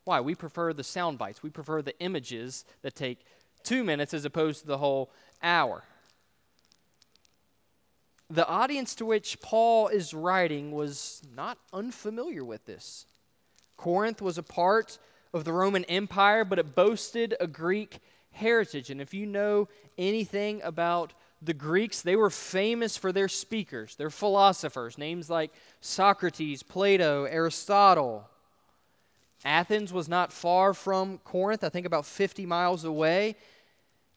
Why? 0.05 0.21
We 0.21 0.33
prefer 0.33 0.73
the 0.73 0.83
sound 0.83 1.19
bites, 1.19 1.43
we 1.43 1.51
prefer 1.51 1.83
the 1.83 1.95
images 1.99 2.65
that 2.81 2.95
take 2.95 3.19
two 3.61 3.83
minutes 3.83 4.15
as 4.15 4.25
opposed 4.25 4.61
to 4.61 4.67
the 4.67 4.79
whole 4.79 5.11
hour 5.43 5.83
the 8.29 8.47
audience 8.47 8.93
to 8.95 9.05
which 9.05 9.41
Paul 9.41 9.87
is 9.87 10.13
writing 10.13 10.71
was 10.71 11.23
not 11.35 11.57
unfamiliar 11.73 12.43
with 12.43 12.65
this. 12.65 13.05
Corinth 13.75 14.21
was 14.21 14.37
a 14.37 14.43
part 14.43 14.99
of 15.33 15.45
the 15.45 15.53
Roman 15.53 15.83
Empire, 15.85 16.45
but 16.45 16.59
it 16.59 16.75
boasted 16.75 17.35
a 17.39 17.47
Greek 17.47 17.99
heritage. 18.31 18.89
And 18.89 19.01
if 19.01 19.13
you 19.13 19.25
know 19.25 19.67
anything 19.97 20.61
about 20.63 21.13
the 21.41 21.53
Greeks, 21.53 22.01
they 22.01 22.15
were 22.15 22.29
famous 22.29 22.97
for 22.97 23.11
their 23.11 23.27
speakers, 23.29 23.95
their 23.95 24.09
philosophers, 24.09 24.97
names 24.97 25.29
like 25.29 25.51
Socrates, 25.81 26.61
Plato, 26.61 27.23
Aristotle. 27.23 28.29
Athens 29.45 29.93
was 29.93 30.09
not 30.09 30.33
far 30.33 30.73
from 30.73 31.17
Corinth, 31.19 31.63
I 31.63 31.69
think 31.69 31.85
about 31.85 32.05
50 32.05 32.45
miles 32.45 32.83
away. 32.83 33.37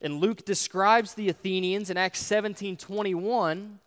And 0.01 0.19
Luke 0.19 0.43
describes 0.43 1.13
the 1.13 1.29
Athenians 1.29 1.89
in 1.89 1.95
Acts 1.97 2.19
17 2.19 2.75
21 2.75 3.79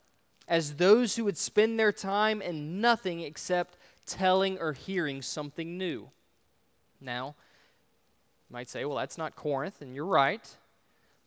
as 0.48 0.76
those 0.76 1.16
who 1.16 1.24
would 1.24 1.38
spend 1.38 1.78
their 1.78 1.92
time 1.92 2.40
in 2.40 2.80
nothing 2.80 3.20
except 3.20 3.76
telling 4.06 4.58
or 4.58 4.72
hearing 4.72 5.22
something 5.22 5.76
new. 5.76 6.08
Now, 7.00 7.34
you 8.48 8.54
might 8.54 8.68
say, 8.68 8.84
well, 8.84 8.96
that's 8.96 9.18
not 9.18 9.34
Corinth, 9.34 9.82
and 9.82 9.94
you're 9.94 10.06
right. 10.06 10.48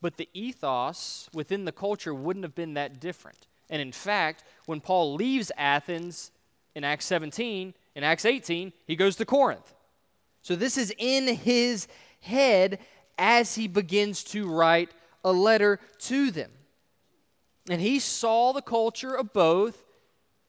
But 0.01 0.17
the 0.17 0.29
ethos 0.33 1.29
within 1.33 1.65
the 1.65 1.71
culture 1.71 2.13
wouldn't 2.13 2.45
have 2.45 2.55
been 2.55 2.75
that 2.75 2.99
different. 2.99 3.47
And 3.69 3.81
in 3.81 3.91
fact, 3.91 4.43
when 4.65 4.79
Paul 4.79 5.13
leaves 5.15 5.51
Athens 5.57 6.31
in 6.73 6.83
Acts 6.83 7.05
17, 7.05 7.73
in 7.95 8.03
Acts 8.03 8.25
18, 8.25 8.71
he 8.88 8.95
goes 8.95 9.17
to 9.17 9.25
Corinth. 9.25 9.73
So 10.41 10.55
this 10.55 10.77
is 10.77 10.93
in 10.97 11.27
his 11.27 11.88
head 12.21 12.79
as 13.17 13.55
he 13.55 13.67
begins 13.67 14.23
to 14.23 14.49
write 14.49 14.89
a 15.23 15.31
letter 15.33 15.79
to 15.99 16.31
them. 16.31 16.51
And 17.69 17.79
he 17.79 17.99
saw 17.99 18.51
the 18.51 18.61
culture 18.61 19.15
of 19.15 19.31
both, 19.31 19.85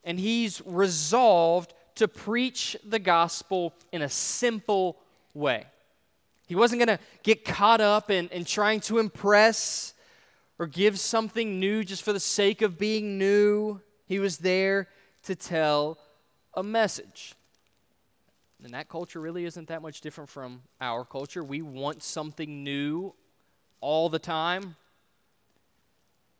and 0.03 0.19
he's 0.19 0.62
resolved 0.65 1.75
to 1.97 2.09
preach 2.09 2.77
the 2.83 2.99
gospel 2.99 3.75
in 3.93 4.00
a 4.00 4.09
simple 4.09 4.97
way. 5.35 5.67
He 6.47 6.55
wasn't 6.57 6.85
going 6.85 6.99
to 6.99 7.05
get 7.23 7.45
caught 7.45 7.81
up 7.81 8.11
in, 8.11 8.29
in 8.31 8.45
trying 8.45 8.81
to 8.81 8.99
impress 8.99 9.95
or 10.59 10.67
give 10.67 10.99
something 10.99 11.61
new 11.61 11.85
just 11.85 12.03
for 12.03 12.12
the 12.12 12.21
sake 12.21 12.62
of 12.62 12.79
being 12.79 13.19
new. 13.19 13.81
He 14.07 14.19
was 14.19 14.39
there 14.39 14.89
to 15.25 15.35
tell 15.35 15.99
a 16.55 16.62
message. 16.62 17.35
And 18.65 18.75
that 18.75 18.89
culture 18.89 19.21
really 19.21 19.45
isn't 19.45 19.69
that 19.69 19.83
much 19.83 20.00
different 20.00 20.29
from 20.29 20.62
our 20.81 21.05
culture. 21.05 21.45
We 21.45 21.62
want 21.62 22.03
something 22.03 22.65
new 22.65 23.15
all 23.81 24.09
the 24.09 24.19
time, 24.19 24.77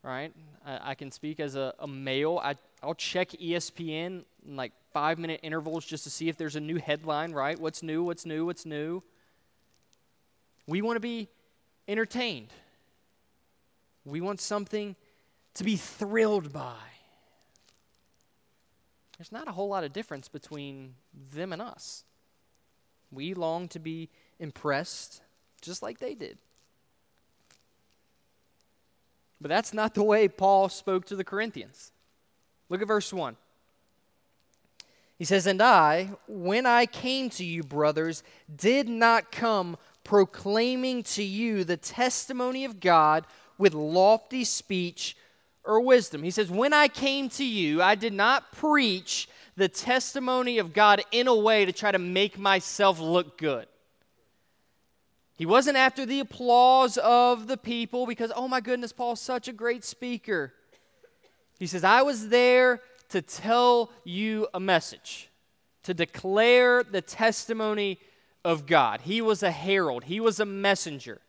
right? 0.02 0.33
I, 0.64 0.90
I 0.90 0.95
can 0.95 1.11
speak 1.11 1.40
as 1.40 1.57
a, 1.57 1.75
a 1.78 1.87
male. 1.87 2.40
I, 2.42 2.57
I'll 2.83 2.95
check 2.95 3.30
ESPN 3.30 4.25
in 4.47 4.57
like 4.57 4.73
five 4.92 5.19
minute 5.19 5.40
intervals 5.42 5.85
just 5.85 6.04
to 6.04 6.11
see 6.11 6.28
if 6.28 6.37
there's 6.37 6.57
a 6.57 6.61
new 6.61 6.76
headline, 6.76 7.33
right? 7.33 7.59
What's 7.59 7.83
new, 7.83 8.02
what's 8.02 8.25
new, 8.25 8.47
what's 8.47 8.64
new. 8.64 9.02
We 10.66 10.83
want 10.83 10.97
to 10.97 11.00
be 11.00 11.28
entertained. 11.88 12.52
We 14.04 14.21
want 14.21 14.40
something 14.40 14.97
to 15.54 15.64
be 15.64 15.76
thrilled 15.76 16.52
by. 16.52 16.76
There's 19.19 19.33
not 19.33 19.49
a 19.49 19.52
whole 19.52 19.69
lot 19.69 19.85
of 19.85 19.92
difference 19.92 20.28
between 20.28 20.95
them 21.35 21.52
and 21.52 21.61
us. 21.61 22.04
We 23.12 23.35
long 23.35 23.69
to 23.69 23.78
be 23.78 24.09
impressed 24.38 25.21
just 25.61 25.83
like 25.83 25.99
they 25.99 26.14
did. 26.14 26.38
But 29.40 29.49
that's 29.49 29.73
not 29.73 29.94
the 29.94 30.02
way 30.02 30.28
Paul 30.28 30.68
spoke 30.68 31.06
to 31.06 31.16
the 31.16 31.25
Corinthians. 31.25 31.92
Look 32.68 32.82
at 32.82 32.88
verse 32.88 33.12
1. 33.12 33.37
He 35.18 35.25
says, 35.25 35.47
And 35.47 35.61
I, 35.61 36.11
when 36.26 36.66
I 36.66 36.87
came 36.87 37.30
to 37.30 37.44
you, 37.44 37.62
brothers, 37.62 38.23
did 38.54 38.88
not 38.88 39.32
come 39.32 39.76
proclaiming 40.04 41.02
to 41.02 41.23
you 41.23 41.64
the 41.64 41.76
testimony 41.76 42.64
of 42.64 42.80
God 42.80 43.26
with 43.59 43.75
lofty 43.75 44.44
speech 44.44 45.16
or 45.64 45.80
wisdom. 45.80 46.23
He 46.23 46.30
says, 46.30 46.50
When 46.50 46.73
I 46.73 46.88
came 46.88 47.28
to 47.30 47.44
you, 47.44 47.82
I 47.82 47.94
did 47.94 48.12
not 48.12 48.52
preach 48.52 49.28
the 49.56 49.68
testimony 49.68 50.59
of 50.59 50.73
God 50.73 51.02
in 51.12 51.28
a 51.28 51.35
way 51.35 51.64
to 51.64 51.73
try 51.73 51.92
to 51.92 51.99
make 51.99 52.38
myself 52.38 52.99
look 52.99 53.37
good. 53.37 53.66
He 55.40 55.47
wasn't 55.47 55.78
after 55.78 56.04
the 56.04 56.20
applause 56.20 56.99
of 56.99 57.47
the 57.47 57.56
people 57.56 58.04
because, 58.06 58.30
oh 58.37 58.47
my 58.47 58.61
goodness, 58.61 58.92
Paul's 58.92 59.23
such 59.23 59.49
a 59.49 59.54
great 59.54 59.85
speaker. 59.85 60.52
He 61.59 61.66
says, 61.66 61.82
I 61.82 62.02
was 62.02 62.28
there 62.28 62.82
to 63.09 63.23
tell 63.23 63.90
you 64.04 64.49
a 64.52 64.61
message, 64.61 65.30
to 65.85 65.94
declare 65.94 66.82
the 66.82 67.00
testimony 67.00 67.99
of 68.44 68.66
God. 68.66 69.00
He 69.00 69.23
was 69.23 69.42
a 69.42 69.50
herald, 69.50 70.04
he 70.04 70.20
was 70.20 70.40
a 70.40 70.44
messenger. 70.44 71.23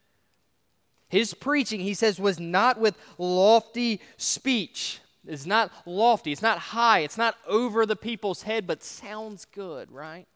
His 1.07 1.33
preaching, 1.33 1.79
he 1.79 1.93
says, 1.93 2.19
was 2.19 2.37
not 2.37 2.77
with 2.77 2.97
lofty 3.17 4.01
speech. 4.17 4.99
It's 5.25 5.45
not 5.45 5.71
lofty, 5.85 6.33
it's 6.33 6.41
not 6.41 6.57
high, 6.57 6.99
it's 6.99 7.17
not 7.17 7.37
over 7.47 7.85
the 7.85 7.95
people's 7.95 8.43
head, 8.43 8.67
but 8.67 8.83
sounds 8.83 9.45
good, 9.45 9.89
right? 9.89 10.27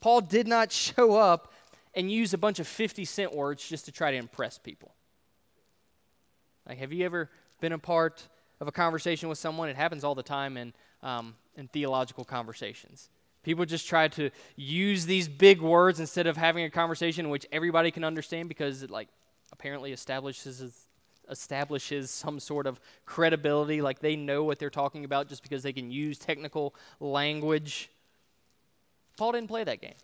Paul 0.00 0.22
did 0.22 0.48
not 0.48 0.72
show 0.72 1.16
up 1.16 1.52
and 1.96 2.12
use 2.12 2.34
a 2.34 2.38
bunch 2.38 2.60
of 2.60 2.68
50 2.68 3.04
cent 3.06 3.34
words 3.34 3.66
just 3.66 3.86
to 3.86 3.92
try 3.92 4.10
to 4.10 4.16
impress 4.16 4.58
people. 4.58 4.92
Like, 6.68 6.78
have 6.78 6.92
you 6.92 7.04
ever 7.06 7.30
been 7.60 7.72
a 7.72 7.78
part 7.78 8.28
of 8.60 8.68
a 8.68 8.72
conversation 8.72 9.28
with 9.28 9.38
someone? 9.38 9.68
It 9.68 9.76
happens 9.76 10.04
all 10.04 10.14
the 10.14 10.22
time 10.22 10.56
in, 10.56 10.74
um, 11.02 11.34
in 11.56 11.68
theological 11.68 12.24
conversations. 12.24 13.08
People 13.42 13.64
just 13.64 13.88
try 13.88 14.08
to 14.08 14.30
use 14.56 15.06
these 15.06 15.26
big 15.26 15.62
words 15.62 15.98
instead 15.98 16.26
of 16.26 16.36
having 16.36 16.64
a 16.64 16.70
conversation 16.70 17.26
in 17.26 17.30
which 17.30 17.46
everybody 17.50 17.90
can 17.90 18.04
understand 18.04 18.48
because 18.48 18.82
it, 18.82 18.90
like, 18.90 19.08
apparently 19.52 19.92
establishes 19.92 20.86
establishes 21.28 22.08
some 22.08 22.38
sort 22.38 22.68
of 22.68 22.80
credibility, 23.04 23.82
like 23.82 23.98
they 23.98 24.14
know 24.14 24.44
what 24.44 24.60
they're 24.60 24.70
talking 24.70 25.04
about 25.04 25.28
just 25.28 25.42
because 25.42 25.60
they 25.64 25.72
can 25.72 25.90
use 25.90 26.18
technical 26.18 26.72
language. 27.00 27.90
Paul 29.16 29.32
didn't 29.32 29.48
play 29.48 29.64
that 29.64 29.80
game. 29.80 29.94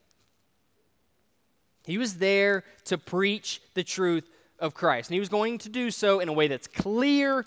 He 1.85 1.99
was 1.99 2.19
there 2.19 2.65
to 2.85 2.99
preach 2.99 3.61
the 3.75 3.85
truth 3.85 4.29
of 4.59 4.75
Christ. 4.75 5.11
And 5.11 5.15
he 5.15 5.21
was 5.21 5.29
going 5.29 5.59
to 5.59 5.69
do 5.69 5.91
so 5.91 6.21
in 6.21 6.29
a 6.29 6.33
way 6.33 6.49
that's 6.49 6.69
clear 6.69 7.45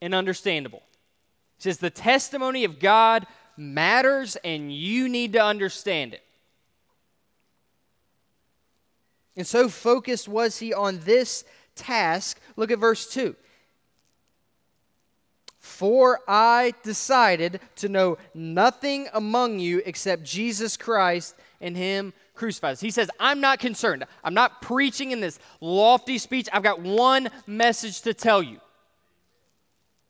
and 0.00 0.14
understandable. 0.14 0.82
He 1.56 1.62
says, 1.62 1.78
The 1.78 1.90
testimony 1.90 2.64
of 2.64 2.80
God 2.80 3.26
matters, 3.56 4.36
and 4.36 4.72
you 4.72 5.08
need 5.08 5.34
to 5.34 5.42
understand 5.42 6.14
it. 6.14 6.22
And 9.36 9.46
so 9.46 9.68
focused 9.68 10.28
was 10.28 10.58
he 10.58 10.74
on 10.74 11.00
this 11.04 11.44
task. 11.74 12.38
Look 12.56 12.70
at 12.70 12.78
verse 12.78 13.10
2. 13.12 13.34
For 15.58 16.20
I 16.26 16.74
decided 16.82 17.60
to 17.76 17.88
know 17.88 18.18
nothing 18.34 19.08
among 19.14 19.60
you 19.60 19.80
except 19.86 20.24
Jesus 20.24 20.76
Christ 20.76 21.36
and 21.62 21.76
Him 21.76 22.12
crucified. 22.34 22.78
He 22.78 22.90
says, 22.90 23.10
I'm 23.18 23.40
not 23.40 23.60
concerned. 23.60 24.04
I'm 24.22 24.34
not 24.34 24.60
preaching 24.60 25.12
in 25.12 25.20
this 25.20 25.38
lofty 25.60 26.18
speech. 26.18 26.48
I've 26.52 26.62
got 26.62 26.80
one 26.80 27.30
message 27.46 28.02
to 28.02 28.12
tell 28.12 28.42
you. 28.42 28.58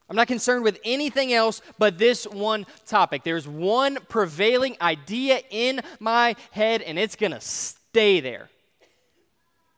I'm 0.09 0.17
not 0.17 0.27
concerned 0.27 0.65
with 0.65 0.81
anything 0.85 1.33
else 1.33 1.63
but 1.79 1.99
this 1.99 2.27
one 2.27 2.67
topic. 2.87 3.23
There's 3.23 3.47
one 3.47 3.99
prevailing 4.09 4.77
idea 4.81 5.41
in 5.51 5.81
my 6.01 6.37
head, 6.51 6.83
and 6.83 6.99
it's 6.99 7.17
going 7.17 7.33
to 7.33 7.41
stay 7.41 8.21
there. 8.21 8.49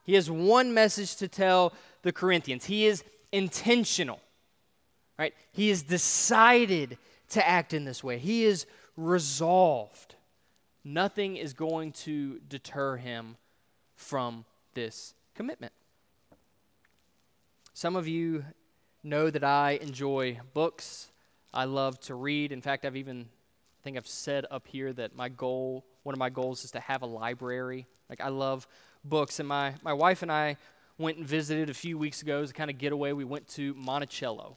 He 0.04 0.14
has 0.14 0.31
one 0.31 0.75
message 0.75 1.16
to 1.16 1.28
tell 1.28 1.73
the 2.02 2.12
Corinthians. 2.12 2.64
He 2.64 2.87
is 2.87 3.04
intentional, 3.33 4.21
right? 5.19 5.35
He 5.52 5.71
is 5.71 5.83
decided 5.83 6.99
to 7.31 7.49
act 7.49 7.73
in 7.73 7.85
this 7.85 8.04
way, 8.04 8.19
he 8.19 8.45
is 8.45 8.66
resolved 8.97 10.14
nothing 10.85 11.37
is 11.37 11.55
going 11.55 11.93
to 11.93 12.41
deter 12.49 12.97
him 12.97 13.37
from 13.97 14.45
this 14.75 15.14
commitment. 15.35 15.73
Some 17.73 17.97
of 17.97 18.07
you 18.07 18.45
know 19.03 19.31
that 19.31 19.43
I 19.45 19.79
enjoy 19.83 20.41
books. 20.53 21.11
I 21.53 21.64
love 21.64 21.99
to 22.03 22.14
read. 22.14 22.53
In 22.53 22.61
fact, 22.61 22.85
I've 22.85 22.97
even 22.97 23.23
I 23.23 23.81
think 23.85 23.97
I've 23.97 24.07
said 24.07 24.47
up 24.50 24.67
here 24.67 24.93
that 24.95 25.14
my 25.14 25.29
goal, 25.29 25.85
one 26.05 26.14
of 26.14 26.19
my 26.19 26.31
goals, 26.31 26.64
is 26.64 26.71
to 26.71 26.81
have 26.81 27.03
a 27.03 27.07
library. 27.07 27.87
Like, 28.09 28.21
I 28.21 28.29
love 28.29 28.67
books. 29.05 29.41
And 29.41 29.49
my, 29.49 29.75
my 29.83 29.93
wife 29.93 30.23
and 30.23 30.33
I 30.33 30.57
went 30.97 31.19
and 31.19 31.26
visited 31.26 31.69
a 31.69 31.75
few 31.75 31.99
weeks 31.99 32.23
ago 32.23 32.41
as 32.41 32.50
a 32.50 32.55
kind 32.55 32.71
of 32.71 32.79
getaway. 32.79 33.12
We 33.12 33.25
went 33.25 33.47
to 33.49 33.75
Monticello, 33.75 34.57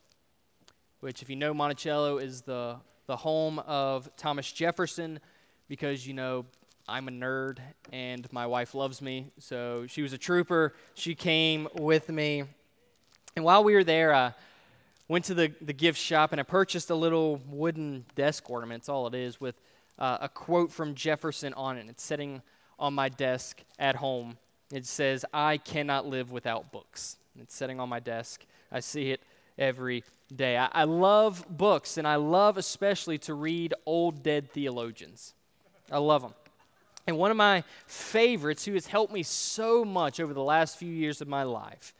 which, 1.02 1.22
if 1.22 1.30
you 1.30 1.36
know, 1.36 1.54
Monticello 1.54 2.20
is 2.20 2.44
the, 2.44 2.78
the 3.06 3.18
home 3.18 3.60
of 3.60 4.10
Thomas 4.16 4.50
Jefferson 4.50 5.20
because, 5.68 6.08
you 6.08 6.14
know, 6.14 6.46
I'm 6.88 7.08
a 7.08 7.12
nerd 7.12 7.60
and 7.92 8.28
my 8.32 8.48
wife 8.48 8.74
loves 8.74 9.02
me. 9.02 9.32
So 9.40 9.86
she 9.88 10.02
was 10.02 10.14
a 10.14 10.18
trooper. 10.18 10.74
She 10.94 11.16
came 11.16 11.68
with 11.76 12.10
me. 12.10 12.44
And 13.36 13.44
while 13.44 13.64
we 13.64 13.74
were 13.74 13.84
there, 13.84 14.14
I 14.14 14.34
went 15.08 15.26
to 15.26 15.34
the, 15.34 15.54
the 15.62 15.74
gift 15.74 16.00
shop 16.00 16.32
and 16.32 16.40
I 16.40 16.44
purchased 16.44 16.90
a 16.90 16.96
little 16.96 17.42
wooden 17.50 18.06
desk 18.16 18.50
ornament. 18.50 18.84
That's 18.84 18.90
all 18.90 19.08
it 19.08 19.16
is, 19.16 19.40
with 19.40 19.56
uh, 20.00 20.18
a 20.22 20.30
quote 20.30 20.72
from 20.72 20.96
Jefferson 20.96 21.54
on 21.54 21.78
it. 21.78 21.88
It's 21.90 22.04
sitting 22.04 22.42
on 22.80 22.94
my 22.94 23.10
desk 23.10 23.62
at 23.80 23.98
home. 23.98 24.38
It 24.72 24.86
says, 24.86 25.26
I 25.34 25.58
cannot 25.58 26.06
live 26.06 26.32
without 26.32 26.72
books. 26.72 27.18
It's 27.40 27.56
sitting 27.56 27.80
on 27.80 27.90
my 27.90 28.00
desk. 28.00 28.46
I 28.72 28.80
see 28.80 29.12
it 29.12 29.22
every 29.58 30.04
day. 30.36 30.58
I, 30.58 30.70
I 30.72 30.84
love 30.84 31.46
books, 31.50 31.98
and 31.98 32.08
I 32.08 32.16
love 32.16 32.58
especially 32.58 33.18
to 33.20 33.34
read 33.34 33.74
old 33.86 34.24
dead 34.24 34.52
theologians. 34.52 35.34
I 35.92 35.98
love 36.00 36.22
them. 36.22 36.34
And 37.08 37.18
one 37.18 37.32
of 37.32 37.38
my 37.38 37.64
favorites, 37.86 38.66
who 38.66 38.74
has 38.74 38.88
helped 38.88 39.14
me 39.14 39.24
so 39.24 39.86
much 39.86 40.20
over 40.20 40.34
the 40.34 40.44
last 40.44 40.78
few 40.78 40.92
years 40.92 41.22
of 41.22 41.28
my 41.28 41.44
life, 41.44 41.94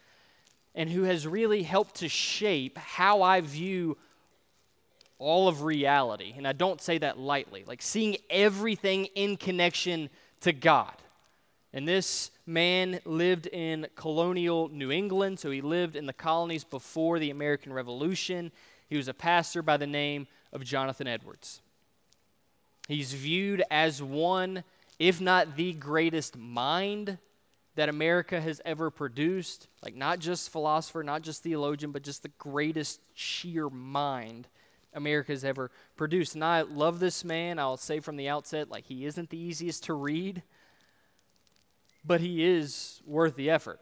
and 0.76 0.90
who 0.90 1.04
has 1.04 1.26
really 1.26 1.64
helped 1.64 1.96
to 1.96 2.10
shape 2.10 2.78
how 2.78 3.22
I 3.22 3.42
view 3.42 3.98
all 5.18 5.48
of 5.48 5.64
reality. 5.64 6.34
And 6.38 6.48
I 6.48 6.52
don't 6.52 6.82
say 6.82 6.98
that 7.00 7.18
lightly, 7.18 7.64
like 7.66 7.82
seeing 7.82 8.18
everything 8.30 9.06
in 9.16 9.38
connection 9.38 10.10
to 10.42 10.54
God. 10.54 10.94
And 11.74 11.88
this 11.88 12.32
man 12.46 13.00
lived 13.06 13.48
in 13.48 13.88
colonial 13.96 14.70
New 14.70 14.92
England, 14.92 15.40
so 15.40 15.52
he 15.52 15.62
lived 15.62 15.96
in 15.96 16.06
the 16.06 16.14
colonies 16.14 16.64
before 16.64 17.18
the 17.18 17.30
American 17.30 17.74
Revolution. 17.74 18.52
He 18.90 18.98
was 18.98 19.08
a 19.08 19.14
pastor 19.14 19.62
by 19.62 19.78
the 19.78 19.88
name 19.88 20.28
of 20.54 20.64
Jonathan 20.64 21.08
Edwards. 21.08 21.62
He's 22.88 23.14
viewed 23.14 23.64
as 23.70 24.02
one 24.02 24.64
if 25.00 25.22
not 25.22 25.56
the 25.56 25.74
greatest 25.74 26.38
mind 26.38 27.18
that 27.76 27.90
America 27.90 28.42
has 28.42 28.60
ever 28.66 28.90
produced. 28.90 29.68
Like, 29.84 29.96
not 29.96 30.20
just 30.20 30.50
philosopher, 30.50 31.04
not 31.04 31.22
just 31.22 31.44
theologian, 31.44 31.92
but 31.92 32.02
just 32.02 32.24
the 32.24 32.32
greatest 32.40 33.00
sheer 33.14 33.70
mind 33.70 34.48
America 34.94 35.32
has 35.32 35.46
ever 35.46 35.70
produced. 35.96 36.34
And 36.34 36.44
I 36.44 36.62
love 36.62 37.00
this 37.00 37.24
man. 37.24 37.60
I'll 37.60 37.78
say 37.78 38.00
from 38.00 38.18
the 38.18 38.30
outset, 38.30 38.70
like, 38.70 38.86
he 38.86 39.06
isn't 39.06 39.30
the 39.30 39.38
easiest 39.38 39.84
to 39.86 39.94
read, 39.94 40.42
but 42.04 42.20
he 42.20 42.44
is 42.44 43.02
worth 43.06 43.36
the 43.36 43.52
effort. 43.52 43.80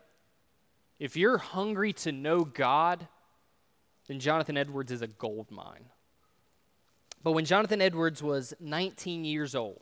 If 1.00 1.16
you're 1.16 1.38
hungry 1.38 1.94
to 1.94 2.12
know 2.12 2.44
God, 2.44 3.08
then 4.08 4.20
Jonathan 4.20 4.58
Edwards 4.58 4.92
is 4.92 5.02
a 5.02 5.08
gold 5.08 5.52
mine. 5.52 5.86
But 7.25 7.32
when 7.32 7.46
Jonathan 7.46 7.82
Edwards 7.82 8.22
was 8.22 8.53
19 8.60 9.25
years 9.25 9.55
old, 9.55 9.82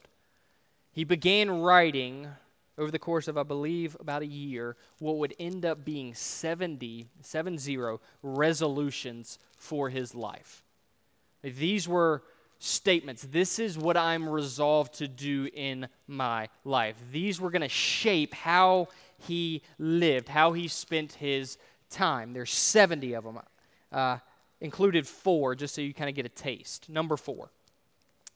he 0.94 1.04
began 1.04 1.52
writing 1.60 2.30
over 2.78 2.90
the 2.90 2.98
course 2.98 3.28
of, 3.28 3.38
I 3.38 3.44
believe, 3.44 3.98
about 4.00 4.22
a 4.22 4.26
year, 4.26 4.78
what 5.00 5.18
would 5.18 5.36
end 5.38 5.66
up 5.66 5.84
being 5.84 6.14
70, 6.14 7.10
70 7.20 7.98
resolutions 8.22 9.40
for 9.58 9.90
his 9.90 10.16
life. 10.16 10.64
These 11.42 11.86
were 11.86 12.24
statements. 12.60 13.28
This 13.30 13.60
is 13.60 13.78
what 13.78 13.98
I'm 13.98 14.30
resolved 14.30 14.94
to 15.00 15.10
do 15.10 15.50
in 15.54 15.90
my 16.08 16.48
life. 16.64 16.96
These 17.12 17.42
were 17.42 17.52
going 17.52 17.62
to 17.62 17.68
shape 17.68 18.34
how 18.34 18.88
he 19.18 19.64
lived, 19.78 20.30
how 20.30 20.54
he 20.54 20.70
spent 20.70 21.12
his 21.12 21.58
time. 21.90 22.32
There's 22.32 22.54
70 22.54 23.14
of 23.16 23.26
them, 23.26 23.40
uh, 23.92 24.20
included 24.64 25.06
four, 25.06 25.54
just 25.54 25.76
so 25.76 25.82
you 25.82 25.94
kind 25.94 26.10
of 26.10 26.16
get 26.16 26.26
a 26.26 26.30
taste. 26.30 26.90
Number 26.90 27.18
four, 27.18 27.52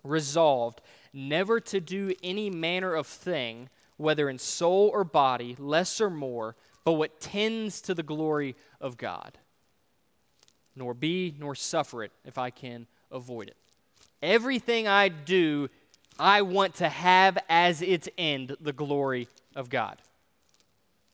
resolved 0.03 0.81
never 1.13 1.59
to 1.61 1.79
do 1.79 2.13
any 2.21 2.49
manner 2.49 2.93
of 2.93 3.07
thing, 3.07 3.69
whether 3.95 4.29
in 4.29 4.37
soul 4.37 4.91
or 4.93 5.03
body, 5.03 5.55
less 5.57 5.99
or 6.01 6.09
more, 6.09 6.55
but 6.83 6.93
what 6.93 7.19
tends 7.21 7.81
to 7.81 7.95
the 7.95 8.03
glory 8.03 8.55
of 8.79 8.97
God, 8.97 9.37
nor 10.75 10.93
be 10.93 11.33
nor 11.39 11.55
suffer 11.55 12.03
it 12.03 12.11
if 12.25 12.37
I 12.37 12.49
can 12.49 12.87
avoid 13.09 13.47
it. 13.47 13.57
Everything 14.21 14.87
I 14.87 15.07
do, 15.07 15.69
I 16.19 16.41
want 16.41 16.75
to 16.75 16.89
have 16.89 17.37
as 17.47 17.81
its 17.81 18.09
end 18.17 18.57
the 18.59 18.73
glory 18.73 19.29
of 19.55 19.69
God. 19.69 20.01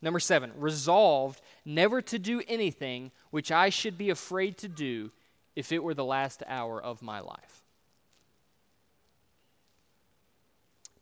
Number 0.02 0.20
seven, 0.20 0.52
resolved 0.58 1.40
never 1.66 2.02
to 2.02 2.20
do 2.20 2.42
anything 2.48 3.12
which 3.32 3.52
I 3.52 3.70
should 3.70 3.98
be 3.98 4.10
afraid 4.10 4.58
to 4.60 4.68
do 4.68 5.12
if 5.56 5.72
it 5.72 5.84
were 5.84 5.94
the 5.94 6.06
last 6.06 6.44
hour 6.48 6.82
of 6.82 7.02
my 7.02 7.20
life. 7.20 7.64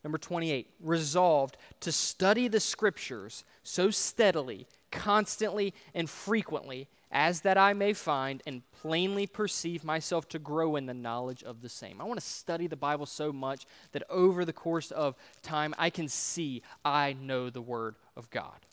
Number 0.03 0.17
28, 0.17 0.67
resolved 0.79 1.57
to 1.81 1.91
study 1.91 2.47
the 2.47 2.59
scriptures 2.59 3.43
so 3.63 3.91
steadily, 3.91 4.65
constantly, 4.89 5.73
and 5.93 6.09
frequently 6.09 6.87
as 7.11 7.41
that 7.41 7.57
I 7.57 7.73
may 7.73 7.93
find 7.93 8.41
and 8.47 8.61
plainly 8.81 9.27
perceive 9.27 9.83
myself 9.83 10.27
to 10.29 10.39
grow 10.39 10.75
in 10.75 10.85
the 10.85 10.93
knowledge 10.93 11.43
of 11.43 11.61
the 11.61 11.69
same. 11.69 11.99
I 11.99 12.05
want 12.05 12.19
to 12.19 12.25
study 12.25 12.67
the 12.67 12.77
Bible 12.77 13.05
so 13.05 13.33
much 13.33 13.65
that 13.91 14.03
over 14.09 14.45
the 14.45 14.53
course 14.53 14.91
of 14.91 15.15
time 15.43 15.75
I 15.77 15.89
can 15.89 16.07
see 16.07 16.63
I 16.83 17.13
know 17.13 17.49
the 17.49 17.61
Word 17.61 17.95
of 18.15 18.29
God. 18.29 18.65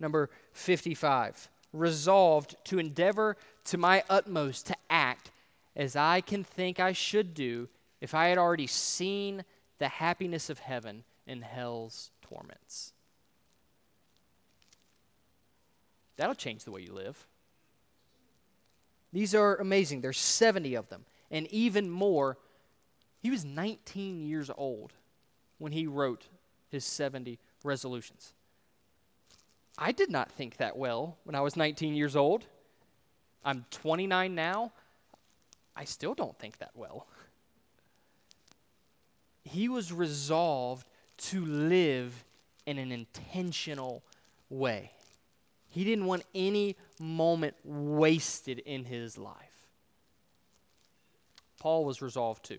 Number 0.00 0.30
55, 0.52 1.48
resolved 1.72 2.56
to 2.64 2.78
endeavor 2.78 3.36
to 3.64 3.78
my 3.78 4.02
utmost 4.08 4.66
to 4.66 4.76
act 4.90 5.30
as 5.76 5.96
I 5.96 6.20
can 6.20 6.44
think 6.44 6.78
I 6.78 6.92
should 6.92 7.34
do 7.34 7.68
if 8.00 8.14
I 8.14 8.28
had 8.28 8.38
already 8.38 8.66
seen 8.66 9.44
the 9.78 9.88
happiness 9.88 10.50
of 10.50 10.58
heaven 10.58 11.04
in 11.26 11.42
hell's 11.42 12.10
torments. 12.22 12.92
That'll 16.16 16.34
change 16.34 16.64
the 16.64 16.70
way 16.70 16.82
you 16.82 16.92
live. 16.92 17.26
These 19.12 19.34
are 19.34 19.56
amazing. 19.56 20.00
There's 20.00 20.18
70 20.18 20.74
of 20.74 20.88
them, 20.88 21.04
and 21.30 21.46
even 21.48 21.90
more. 21.90 22.36
He 23.20 23.30
was 23.30 23.44
19 23.44 24.20
years 24.20 24.50
old 24.56 24.92
when 25.58 25.72
he 25.72 25.86
wrote 25.86 26.28
his 26.68 26.84
70 26.84 27.38
resolutions. 27.62 28.34
I 29.76 29.92
did 29.92 30.10
not 30.10 30.30
think 30.30 30.58
that 30.58 30.76
well 30.76 31.18
when 31.24 31.34
I 31.34 31.40
was 31.40 31.56
19 31.56 31.94
years 31.94 32.16
old. 32.16 32.44
I'm 33.44 33.66
29 33.70 34.34
now. 34.34 34.72
I 35.76 35.84
still 35.84 36.14
don't 36.14 36.38
think 36.38 36.58
that 36.58 36.70
well 36.74 37.06
he 39.44 39.68
was 39.68 39.92
resolved 39.92 40.86
to 41.16 41.44
live 41.44 42.24
in 42.66 42.78
an 42.78 42.90
intentional 42.90 44.02
way. 44.48 44.90
He 45.68 45.84
didn't 45.84 46.06
want 46.06 46.24
any 46.34 46.76
moment 46.98 47.54
wasted 47.62 48.58
in 48.60 48.84
his 48.84 49.18
life. 49.18 49.36
Paul 51.60 51.84
was 51.84 52.00
resolved 52.00 52.44
to. 52.46 52.58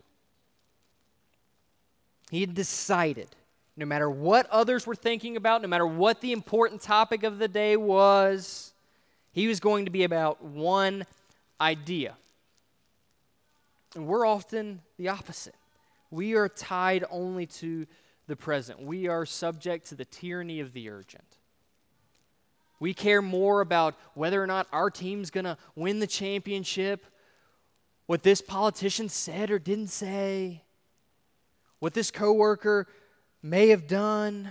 He 2.30 2.42
had 2.42 2.54
decided, 2.54 3.36
no 3.78 3.86
matter 3.86 4.10
what 4.10 4.50
others 4.50 4.88
were 4.88 4.96
thinking 4.96 5.36
about, 5.36 5.62
no 5.62 5.68
matter 5.68 5.86
what 5.86 6.22
the 6.22 6.32
important 6.32 6.82
topic 6.82 7.24
of 7.24 7.40
the 7.40 7.48
day 7.48 7.76
was, 7.76 8.74
he 9.32 9.48
was 9.48 9.60
going 9.60 9.86
to 9.86 9.92
be 9.92 10.04
about 10.04 10.44
one 10.44 11.06
idea. 11.60 12.16
And 13.96 14.08
we're 14.08 14.26
often 14.26 14.82
the 14.98 15.10
opposite. 15.10 15.56
We 16.10 16.36
are 16.36 16.48
tied 16.48 17.04
only 17.10 17.46
to 17.48 17.86
the 18.28 18.36
present. 18.36 18.82
We 18.82 19.08
are 19.08 19.26
subject 19.26 19.88
to 19.88 19.96
the 19.96 20.06
tyranny 20.06 20.60
of 20.62 20.74
the 20.74 20.90
urgent. 20.90 21.24
We 22.80 22.94
care 22.94 23.22
more 23.22 23.62
about 23.62 23.96
whether 24.14 24.42
or 24.42 24.48
not 24.48 24.68
our 24.72 24.90
team's 24.90 25.30
going 25.32 25.46
to 25.46 25.58
win 25.76 26.00
the 26.00 26.08
championship, 26.08 27.06
what 28.06 28.24
this 28.24 28.42
politician 28.42 29.10
said 29.10 29.50
or 29.50 29.60
didn't 29.60 29.88
say, 29.88 30.62
what 31.80 31.94
this 31.94 32.12
coworker 32.12 32.88
may 33.46 33.70
have 33.70 33.86
done. 33.86 34.50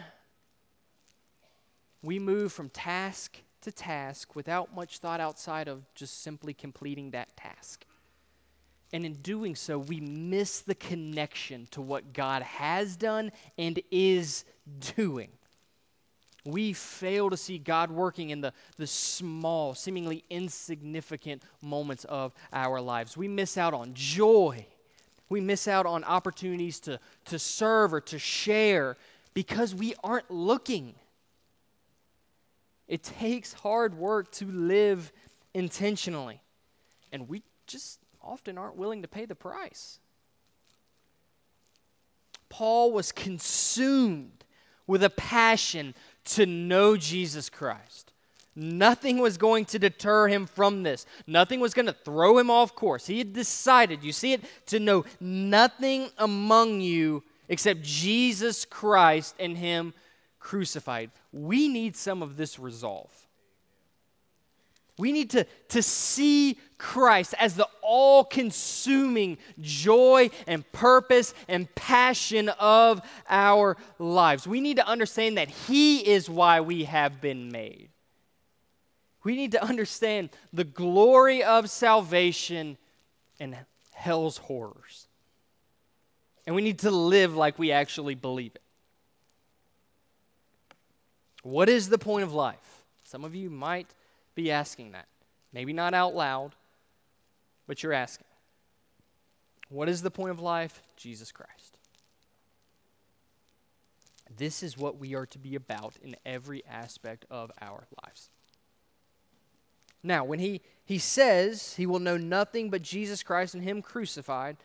We 2.00 2.20
move 2.20 2.52
from 2.52 2.68
task 2.68 3.38
to 3.62 3.72
task 3.72 4.37
without 4.37 4.72
much 4.72 4.98
thought 4.98 5.20
outside 5.20 5.66
of 5.66 5.83
just 5.96 6.22
simply 6.22 6.54
completing 6.54 7.11
that 7.11 7.37
task. 7.37 7.85
And 8.92 9.04
in 9.04 9.14
doing 9.14 9.57
so, 9.57 9.78
we 9.78 9.98
miss 9.98 10.61
the 10.61 10.76
connection 10.76 11.66
to 11.72 11.83
what 11.83 12.12
God 12.12 12.42
has 12.42 12.94
done 12.94 13.33
and 13.59 13.80
is 13.90 14.44
doing. 14.94 15.30
We 16.44 16.72
fail 16.72 17.30
to 17.30 17.37
see 17.37 17.59
God 17.59 17.90
working 17.90 18.30
in 18.30 18.42
the, 18.42 18.52
the 18.76 18.87
small, 18.87 19.74
seemingly 19.74 20.22
insignificant 20.30 21.42
moments 21.61 22.04
of 22.04 22.33
our 22.52 22.80
lives. 22.80 23.16
We 23.16 23.26
miss 23.26 23.59
out 23.59 23.74
on 23.74 23.92
joy, 23.94 24.66
We 25.28 25.40
miss 25.40 25.66
out 25.66 25.87
on 25.87 26.04
opportunities 26.04 26.80
to, 26.80 27.00
to 27.26 27.38
serve 27.38 27.94
or 27.94 28.00
to 28.02 28.18
share 28.18 28.96
because 29.32 29.74
we 29.74 29.94
aren't 30.04 30.30
looking. 30.30 30.94
It 32.87 33.02
takes 33.02 33.52
hard 33.52 33.94
work 33.94 34.30
to 34.32 34.46
live 34.46 35.12
intentionally, 35.54 36.40
and 37.12 37.28
we 37.28 37.42
just 37.66 37.98
often 38.22 38.58
aren't 38.58 38.76
willing 38.76 39.02
to 39.02 39.08
pay 39.08 39.24
the 39.24 39.34
price. 39.34 39.98
Paul 42.48 42.92
was 42.92 43.10
consumed 43.10 44.44
with 44.87 45.02
a 45.02 45.10
passion 45.10 45.94
to 46.24 46.46
know 46.46 46.96
Jesus 46.96 47.48
Christ. 47.48 48.03
Nothing 48.56 49.18
was 49.18 49.36
going 49.36 49.64
to 49.66 49.78
deter 49.78 50.28
him 50.28 50.46
from 50.46 50.82
this. 50.82 51.06
Nothing 51.26 51.60
was 51.60 51.74
going 51.74 51.86
to 51.86 51.92
throw 51.92 52.38
him 52.38 52.50
off 52.50 52.74
course. 52.74 53.06
He 53.06 53.18
had 53.18 53.32
decided, 53.32 54.04
you 54.04 54.12
see 54.12 54.32
it, 54.32 54.44
to 54.66 54.78
know 54.78 55.04
nothing 55.20 56.08
among 56.18 56.80
you 56.80 57.22
except 57.48 57.82
Jesus 57.82 58.64
Christ 58.64 59.34
and 59.38 59.56
Him 59.56 59.94
crucified. 60.38 61.10
We 61.32 61.68
need 61.68 61.96
some 61.96 62.22
of 62.22 62.36
this 62.36 62.58
resolve. 62.58 63.10
We 64.96 65.10
need 65.10 65.30
to, 65.30 65.44
to 65.70 65.82
see 65.82 66.56
Christ 66.78 67.34
as 67.40 67.56
the 67.56 67.66
all 67.82 68.22
consuming 68.22 69.38
joy 69.60 70.30
and 70.46 70.70
purpose 70.70 71.34
and 71.48 71.72
passion 71.74 72.48
of 72.48 73.02
our 73.28 73.76
lives. 73.98 74.46
We 74.46 74.60
need 74.60 74.76
to 74.76 74.86
understand 74.86 75.36
that 75.38 75.50
He 75.50 76.06
is 76.06 76.30
why 76.30 76.60
we 76.60 76.84
have 76.84 77.20
been 77.20 77.50
made. 77.50 77.88
We 79.24 79.37
need 79.37 79.52
to 79.52 79.64
understand 79.64 80.30
the 80.52 80.64
glory 80.64 81.42
of 81.42 81.70
salvation 81.70 82.76
and 83.40 83.56
hell's 83.92 84.37
horrors. 84.37 85.08
And 86.46 86.54
we 86.54 86.62
need 86.62 86.80
to 86.80 86.90
live 86.90 87.34
like 87.34 87.58
we 87.58 87.72
actually 87.72 88.14
believe 88.14 88.54
it. 88.54 88.62
What 91.42 91.68
is 91.68 91.88
the 91.88 91.98
point 91.98 92.24
of 92.24 92.32
life? 92.32 92.84
Some 93.02 93.24
of 93.24 93.34
you 93.34 93.50
might 93.50 93.88
be 94.34 94.50
asking 94.50 94.92
that. 94.92 95.06
Maybe 95.52 95.72
not 95.72 95.94
out 95.94 96.14
loud, 96.14 96.52
but 97.66 97.82
you're 97.82 97.92
asking. 97.92 98.26
What 99.68 99.88
is 99.88 100.02
the 100.02 100.10
point 100.10 100.30
of 100.30 100.40
life? 100.40 100.82
Jesus 100.96 101.32
Christ. 101.32 101.78
This 104.37 104.62
is 104.62 104.76
what 104.76 104.98
we 104.98 105.14
are 105.14 105.26
to 105.26 105.38
be 105.38 105.54
about 105.54 105.94
in 106.02 106.16
every 106.26 106.64
aspect 106.66 107.24
of 107.30 107.50
our 107.60 107.87
lives. 108.02 108.30
Now, 110.04 110.22
when 110.22 110.38
he, 110.38 110.60
he 110.84 110.98
says 110.98 111.74
he 111.76 111.86
will 111.86 111.98
know 111.98 112.18
nothing 112.18 112.68
but 112.68 112.82
Jesus 112.82 113.22
Christ 113.22 113.54
and 113.54 113.62
Him 113.64 113.80
crucified, 113.80 114.58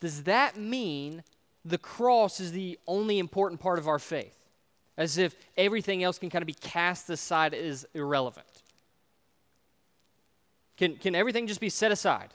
does 0.00 0.24
that 0.24 0.56
mean 0.56 1.22
the 1.64 1.78
cross 1.78 2.40
is 2.40 2.52
the 2.52 2.78
only 2.86 3.20
important 3.20 3.60
part 3.60 3.78
of 3.78 3.86
our 3.86 4.00
faith? 4.00 4.36
As 4.96 5.16
if 5.16 5.36
everything 5.56 6.02
else 6.02 6.18
can 6.18 6.28
kind 6.28 6.42
of 6.42 6.46
be 6.46 6.54
cast 6.54 7.08
aside 7.08 7.54
as 7.54 7.86
irrelevant. 7.94 8.46
Can, 10.76 10.96
can 10.96 11.14
everything 11.14 11.46
just 11.46 11.60
be 11.60 11.68
set 11.68 11.92
aside? 11.92 12.30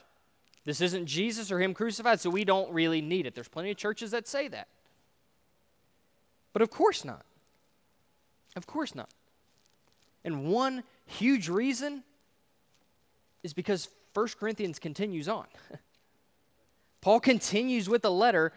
This 0.63 0.79
isn't 0.79 1.05
Jesus 1.05 1.51
or 1.51 1.59
Him 1.59 1.73
crucified, 1.73 2.21
so 2.21 2.29
we 2.29 2.45
don't 2.45 2.71
really 2.71 3.01
need 3.01 3.27
it. 3.27 3.35
There's 3.35 3.49
plenty 3.49 3.71
of 3.71 3.77
churches 3.77 4.11
that 4.11 4.27
say 4.27 4.47
that. 4.47 4.67
But 6.53 6.61
of 6.61 6.69
course 6.69 7.03
not. 7.03 7.25
Of 8.55 8.65
course 8.65 8.95
not. 8.95 9.09
And 10.23 10.45
one 10.45 10.83
huge 11.05 11.49
reason 11.49 12.03
is 13.45 13.53
because 13.53 13.87
1 14.13 14.27
Corinthians 14.39 14.79
continues 14.79 15.29
on. 15.29 15.45
Paul 17.01 17.19
continues 17.19 17.87
with 17.87 18.01
the 18.01 18.11
letter 18.11 18.51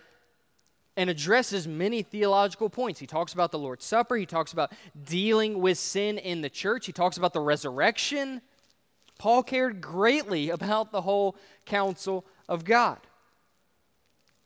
and 0.96 1.11
addresses 1.11 1.68
many 1.68 2.03
theological 2.03 2.70
points. 2.70 2.98
He 2.98 3.07
talks 3.07 3.33
about 3.33 3.53
the 3.53 3.59
Lord's 3.59 3.85
Supper, 3.85 4.16
he 4.16 4.27
talks 4.27 4.53
about 4.53 4.72
dealing 5.05 5.61
with 5.61 5.79
sin 5.79 6.18
in 6.18 6.40
the 6.40 6.51
church, 6.51 6.87
he 6.87 6.92
talks 6.92 7.16
about 7.16 7.35
the 7.35 7.40
resurrection. 7.40 8.40
Paul 9.18 9.42
cared 9.42 9.81
greatly 9.81 10.48
about 10.51 10.90
the 10.90 11.03
whole 11.03 11.37
counsel 11.66 12.24
of 12.48 12.64
God. 12.64 12.98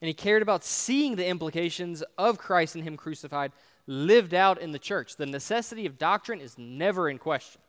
And 0.00 0.08
he 0.08 0.14
cared 0.14 0.42
about 0.42 0.64
seeing 0.64 1.14
the 1.14 1.26
implications 1.26 2.02
of 2.18 2.36
Christ 2.36 2.74
and 2.74 2.82
Him 2.82 2.96
crucified 2.96 3.52
lived 3.86 4.34
out 4.34 4.60
in 4.60 4.72
the 4.72 4.78
church. 4.78 5.16
The 5.16 5.26
necessity 5.26 5.86
of 5.86 5.98
doctrine 5.98 6.40
is 6.40 6.58
never 6.58 7.08
in 7.08 7.18
question. 7.18 7.60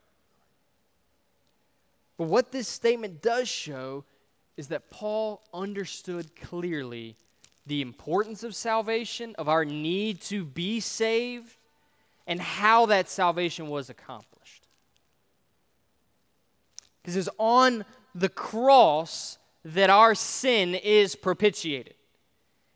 But 2.23 2.29
what 2.29 2.53
this 2.53 2.69
statement 2.69 3.21
does 3.21 3.49
show 3.49 4.05
is 4.55 4.69
that 4.69 4.89
Paul 4.89 5.43
understood 5.53 6.38
clearly 6.38 7.17
the 7.65 7.81
importance 7.81 8.43
of 8.43 8.55
salvation, 8.55 9.36
of 9.38 9.49
our 9.49 9.65
need 9.65 10.21
to 10.21 10.45
be 10.45 10.79
saved, 10.79 11.57
and 12.25 12.39
how 12.39 12.86
that 12.86 13.09
salvation 13.09 13.67
was 13.67 13.89
accomplished. 13.89 14.69
Because 17.01 17.17
it's 17.17 17.27
on 17.38 17.83
the 18.15 18.29
cross 18.29 19.38
that 19.65 19.89
our 19.89 20.15
sin 20.15 20.75
is 20.75 21.17
propitiated. 21.17 21.95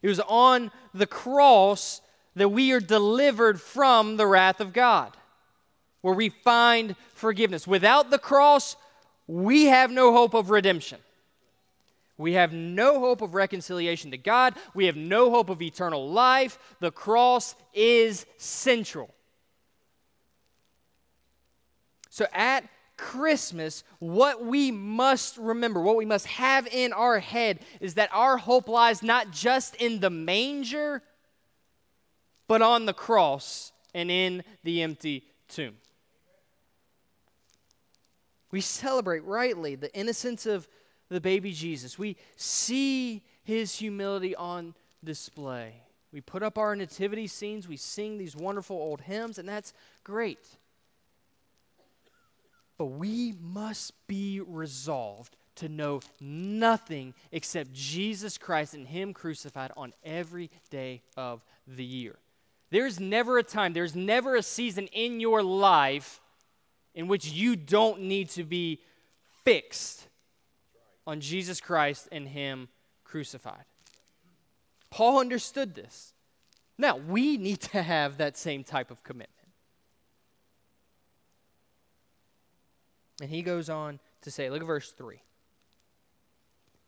It 0.02 0.10
was 0.10 0.20
on 0.20 0.72
the 0.94 1.08
cross 1.08 2.02
that 2.36 2.50
we 2.50 2.74
are 2.74 2.82
delivered 2.82 3.62
from 3.62 4.18
the 4.18 4.28
wrath 4.28 4.60
of 4.60 4.74
God, 4.74 5.16
where 6.02 6.14
we 6.14 6.28
find 6.28 6.98
forgiveness. 7.14 7.66
Without 7.66 8.10
the 8.10 8.20
cross, 8.20 8.76
we 9.28 9.66
have 9.66 9.92
no 9.92 10.14
hope 10.14 10.34
of 10.34 10.50
redemption. 10.50 11.00
We 12.18 12.34
have 12.34 12.52
no 12.52 13.00
hope 13.00 13.22
of 13.22 13.36
reconciliation 13.36 14.12
to 14.12 14.18
God. 14.18 14.56
We 14.74 14.86
have 14.86 14.96
no 14.96 15.30
hope 15.30 15.50
of 15.50 15.62
eternal 15.62 16.10
life. 16.10 16.58
The 16.80 16.92
cross 16.92 17.56
is 17.74 18.26
central. 18.38 19.14
So 22.10 22.26
at 22.34 22.64
Christmas, 22.98 23.84
what 24.00 24.44
we 24.44 24.72
must 24.72 25.38
remember, 25.38 25.80
what 25.82 25.98
we 25.98 26.06
must 26.06 26.26
have 26.26 26.66
in 26.68 26.92
our 26.92 27.20
head, 27.20 27.60
is 27.80 27.94
that 27.94 28.10
our 28.12 28.38
hope 28.38 28.68
lies 28.68 29.04
not 29.04 29.30
just 29.30 29.76
in 29.76 30.00
the 30.00 30.10
manger, 30.10 31.04
but 32.48 32.64
on 32.64 32.88
the 32.88 32.94
cross 32.94 33.72
and 33.94 34.10
in 34.10 34.44
the 34.64 34.82
empty 34.82 35.24
tomb. 35.48 35.76
We 38.52 38.62
celebrate 38.62 39.24
rightly 39.24 39.76
the 39.76 39.94
innocence 39.94 40.46
of 40.46 40.68
the 41.10 41.22
baby 41.22 41.52
Jesus. 41.52 41.98
We 41.98 42.18
see 42.36 43.24
his 43.44 43.76
humility 43.76 44.36
on 44.36 44.74
display. 45.04 45.74
We 46.12 46.22
put 46.22 46.44
up 46.44 46.58
our 46.58 46.76
nativity 46.76 47.28
scenes, 47.28 47.68
we 47.68 47.78
sing 47.78 48.18
these 48.18 48.36
wonderful 48.36 48.78
old 48.78 49.02
hymns, 49.02 49.38
and 49.38 49.48
that's 49.48 49.74
great. 50.04 50.46
But 52.78 52.86
we 52.86 53.34
must 53.42 53.94
be 54.08 54.40
resolved 54.40 55.36
to 55.56 55.70
know 55.70 56.00
nothing 56.22 57.14
except 57.32 57.74
Jesus 57.74 58.38
Christ 58.38 58.74
and 58.74 58.88
Him 58.88 59.14
crucified 59.14 59.72
on 59.76 59.94
every 60.04 60.50
day 60.70 61.02
of 61.18 61.44
the 61.68 61.84
year. 61.84 62.16
There's 62.70 63.00
never 63.00 63.38
a 63.38 63.44
time, 63.44 63.74
there's 63.74 63.96
never 63.96 64.36
a 64.36 64.44
season 64.44 64.88
in 64.88 65.20
your 65.20 65.42
life 65.42 66.22
in 66.98 67.08
which 67.08 67.28
you 67.28 67.56
don't 67.56 68.02
need 68.02 68.28
to 68.28 68.44
be 68.44 68.82
fixed 69.46 70.08
on 71.06 71.22
Jesus 71.22 71.62
Christ 71.62 72.10
and 72.12 72.28
Him 72.28 72.70
crucified. 73.04 73.64
Paul 74.90 75.20
understood 75.20 75.76
this. 75.76 76.14
Now, 76.76 76.98
we 76.98 77.38
need 77.38 77.62
to 77.62 77.84
have 77.84 78.18
that 78.18 78.36
same 78.36 78.64
type 78.64 78.90
of 78.90 79.04
commitment. 79.04 79.30
And 83.22 83.30
he 83.30 83.44
goes 83.44 83.70
on 83.70 84.00
to 84.22 84.32
say, 84.32 84.50
look 84.50 84.62
at 84.62 84.68
verse 84.68 84.92
3. 84.92 85.16
He 85.16 85.22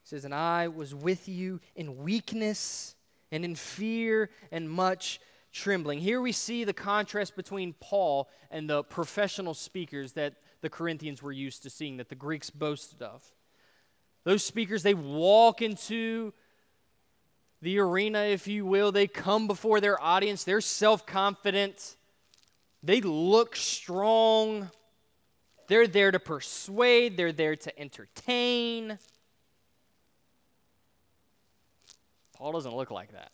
says, 0.03 0.25
And 0.25 0.33
I 0.33 0.67
was 0.67 0.93
with 0.95 1.27
you 1.27 1.59
in 1.75 2.03
weakness 2.03 2.95
and 3.31 3.45
in 3.45 3.53
fear 3.55 4.31
and 4.51 4.69
much 4.69 5.19
trembling. 5.51 5.99
Here 5.99 6.21
we 6.21 6.31
see 6.31 6.63
the 6.63 6.73
contrast 6.73 7.35
between 7.35 7.73
Paul 7.79 8.29
and 8.51 8.69
the 8.69 8.83
professional 8.83 9.53
speakers 9.53 10.13
that 10.13 10.35
the 10.61 10.69
Corinthians 10.69 11.21
were 11.21 11.31
used 11.31 11.63
to 11.63 11.69
seeing, 11.69 11.97
that 11.97 12.09
the 12.09 12.15
Greeks 12.15 12.49
boasted 12.49 13.01
of. 13.01 13.23
Those 14.23 14.43
speakers, 14.43 14.83
they 14.83 14.93
walk 14.93 15.61
into 15.61 16.33
the 17.61 17.79
arena, 17.79 18.19
if 18.23 18.47
you 18.47 18.65
will. 18.65 18.91
They 18.91 19.07
come 19.07 19.47
before 19.47 19.81
their 19.81 20.01
audience. 20.01 20.43
They're 20.43 20.61
self 20.61 21.05
confident. 21.05 21.95
They 22.83 23.01
look 23.01 23.55
strong. 23.55 24.69
They're 25.67 25.87
there 25.87 26.09
to 26.11 26.19
persuade, 26.19 27.15
they're 27.15 27.31
there 27.31 27.55
to 27.55 27.79
entertain. 27.79 28.97
Paul 32.33 32.53
doesn't 32.53 32.75
look 32.75 32.89
like 32.89 33.11
that. 33.11 33.31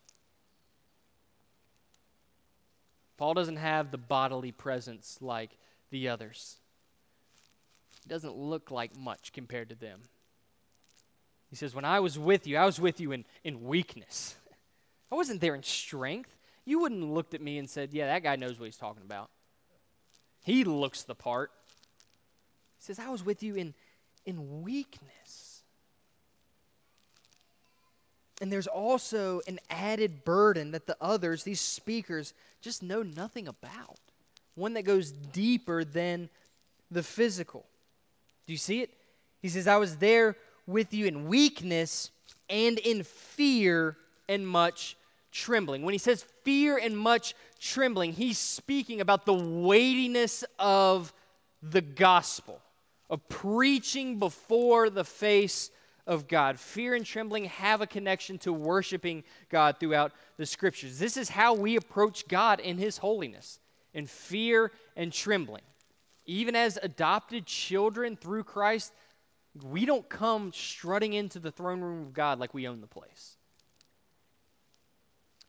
Paul 3.18 3.34
doesn't 3.34 3.58
have 3.58 3.92
the 3.92 3.98
bodily 3.98 4.52
presence 4.52 5.18
like 5.22 5.58
the 5.90 6.10
others. 6.10 6.58
He 8.04 8.10
doesn't 8.10 8.36
look 8.36 8.72
like 8.72 8.96
much 8.96 9.32
compared 9.34 9.70
to 9.70 9.76
them. 9.76 10.02
He 11.50 11.56
says, 11.56 11.74
When 11.74 11.86
I 11.86 12.00
was 12.00 12.20
with 12.20 12.48
you, 12.48 12.58
I 12.58 12.66
was 12.66 12.80
with 12.80 13.00
you 13.00 13.12
in, 13.12 13.26
in 13.44 13.64
weakness. 13.64 14.36
I 15.12 15.16
wasn't 15.16 15.42
there 15.42 15.56
in 15.56 15.64
strength. 15.64 16.36
You 16.66 16.80
wouldn't 16.80 17.02
have 17.02 17.10
looked 17.10 17.34
at 17.34 17.42
me 17.42 17.58
and 17.58 17.70
said, 17.70 17.94
Yeah, 17.94 18.08
that 18.08 18.24
guy 18.24 18.36
knows 18.36 18.60
what 18.60 18.66
he's 18.66 18.78
talking 18.78 19.04
about. 19.04 19.30
He 20.44 20.64
looks 20.64 21.04
the 21.04 21.16
part. 21.16 21.52
He 22.78 22.84
says, 22.84 23.00
I 23.00 23.10
was 23.10 23.24
with 23.24 23.42
you 23.42 23.56
in, 23.56 23.74
in 24.26 24.62
weakness. 24.62 25.45
And 28.42 28.52
there's 28.52 28.68
also 28.68 29.42
an 29.48 29.60
added 29.70 30.26
burden 30.26 30.72
that 30.72 30.88
the 30.88 30.98
others, 31.00 31.44
these 31.44 31.62
speakers, 31.62 32.34
just 32.62 32.84
know 32.84 33.02
nothing 33.02 33.48
about. 33.48 33.98
One 34.56 34.74
that 34.74 34.84
goes 34.84 35.12
deeper 35.12 35.84
than 35.84 36.30
the 36.92 37.04
physical. 37.04 37.66
Do 38.46 38.54
you 38.54 38.58
see 38.58 38.82
it? 38.82 38.92
He 39.42 39.50
says, 39.50 39.68
I 39.68 39.78
was 39.78 39.98
there 39.98 40.36
with 40.68 40.94
you 40.94 41.06
in 41.06 41.28
weakness 41.28 42.12
and 42.50 42.78
in 42.80 43.04
fear 43.04 43.98
and 44.28 44.48
much 44.48 44.98
trembling. 45.32 45.84
When 45.84 45.94
he 45.94 45.98
says 45.98 46.26
fear 46.44 46.78
and 46.78 46.98
much 46.98 47.36
trembling, 47.60 48.14
he's 48.14 48.38
speaking 48.38 49.02
about 49.02 49.26
the 49.26 49.34
weightiness 49.34 50.44
of 50.58 51.14
the 51.62 51.82
gospel, 51.82 52.62
of 53.10 53.28
preaching 53.28 54.20
before 54.20 54.90
the 54.90 55.04
face 55.04 55.70
of 56.08 56.28
God. 56.28 56.60
Fear 56.60 56.96
and 56.96 57.06
trembling 57.06 57.46
have 57.46 57.82
a 57.82 57.88
connection 57.88 58.38
to 58.40 58.54
worshiping 58.54 59.24
God 59.50 59.78
throughout 59.80 60.12
the 60.38 60.46
scriptures. 60.46 61.00
This 61.00 61.18
is 61.18 61.30
how 61.30 61.54
we 61.54 61.76
approach 61.76 62.28
God 62.28 62.60
in 62.60 62.78
his 62.78 62.98
holiness, 62.98 63.60
in 63.94 64.06
fear 64.06 64.72
and 64.96 65.12
trembling. 65.12 65.64
Even 66.26 66.56
as 66.56 66.80
adopted 66.82 67.46
children 67.46 68.16
through 68.16 68.44
Christ, 68.44 68.94
we 69.64 69.86
don't 69.86 70.08
come 70.10 70.52
strutting 70.54 71.14
into 71.14 71.40
the 71.40 71.52
throne 71.52 71.82
room 71.82 72.02
of 72.02 72.14
God 72.14 72.40
like 72.40 72.54
we 72.54 72.68
own 72.68 72.82
the 72.82 72.88
place. 72.88 73.38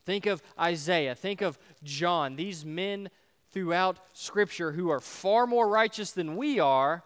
Think 0.04 0.26
of 0.26 0.42
Isaiah, 0.58 1.16
think 1.16 1.42
of 1.42 1.58
John, 1.82 2.36
these 2.36 2.64
men 2.64 3.10
throughout 3.50 3.98
Scripture 4.12 4.72
who 4.72 4.88
are 4.90 5.00
far 5.00 5.46
more 5.46 5.68
righteous 5.68 6.12
than 6.12 6.36
we 6.36 6.60
are. 6.60 7.02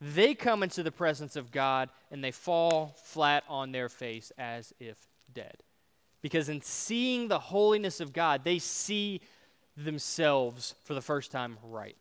They 0.00 0.34
come 0.34 0.62
into 0.62 0.82
the 0.82 0.92
presence 0.92 1.36
of 1.36 1.52
God 1.52 1.90
and 2.10 2.24
they 2.24 2.30
fall 2.30 2.96
flat 3.04 3.44
on 3.48 3.72
their 3.72 3.88
face 3.88 4.32
as 4.38 4.72
if 4.80 4.96
dead. 5.32 5.62
Because 6.22 6.48
in 6.48 6.62
seeing 6.62 7.28
the 7.28 7.38
holiness 7.38 8.00
of 8.00 8.12
God, 8.12 8.42
they 8.44 8.58
see 8.58 9.20
themselves 9.76 10.74
for 10.84 10.94
the 10.94 11.02
first 11.02 11.30
time 11.30 11.58
rightly. 11.62 11.96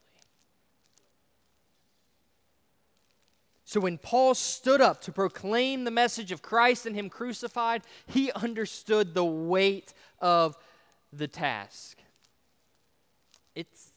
So 3.65 3.79
when 3.79 3.99
Paul 3.99 4.33
stood 4.33 4.81
up 4.81 4.99
to 5.01 5.12
proclaim 5.12 5.83
the 5.83 5.91
message 5.91 6.31
of 6.31 6.41
Christ 6.41 6.88
and 6.88 6.95
Him 6.95 7.07
crucified, 7.07 7.83
he 8.07 8.31
understood 8.31 9.13
the 9.13 9.23
weight 9.23 9.93
of 10.19 10.57
the 11.13 11.27
task. 11.27 11.99
It's, 13.53 13.91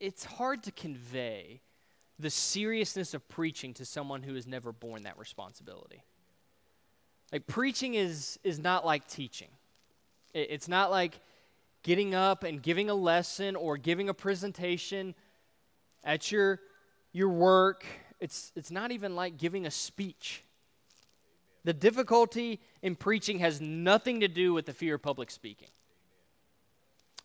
it's 0.00 0.24
hard 0.24 0.64
to 0.64 0.72
convey 0.72 1.60
the 2.18 2.30
seriousness 2.30 3.14
of 3.14 3.28
preaching 3.28 3.74
to 3.74 3.84
someone 3.84 4.22
who 4.22 4.34
has 4.34 4.46
never 4.46 4.72
borne 4.72 5.04
that 5.04 5.18
responsibility. 5.18 6.02
Like, 7.32 7.46
preaching 7.46 7.94
is, 7.94 8.38
is 8.42 8.58
not 8.58 8.84
like 8.84 9.06
teaching, 9.08 9.48
it, 10.34 10.48
it's 10.50 10.68
not 10.68 10.90
like 10.90 11.20
getting 11.82 12.14
up 12.14 12.42
and 12.42 12.62
giving 12.62 12.90
a 12.90 12.94
lesson 12.94 13.54
or 13.56 13.76
giving 13.76 14.08
a 14.08 14.14
presentation 14.14 15.14
at 16.04 16.32
your, 16.32 16.60
your 17.12 17.28
work 17.28 17.84
it's, 18.20 18.52
it's 18.56 18.70
not 18.70 18.90
even 18.90 19.14
like 19.14 19.36
giving 19.36 19.66
a 19.66 19.70
speech. 19.70 20.42
The 21.64 21.72
difficulty 21.72 22.60
in 22.82 22.96
preaching 22.96 23.38
has 23.40 23.60
nothing 23.60 24.20
to 24.20 24.28
do 24.28 24.52
with 24.52 24.66
the 24.66 24.72
fear 24.72 24.96
of 24.96 25.02
public 25.02 25.30
speaking. 25.30 25.68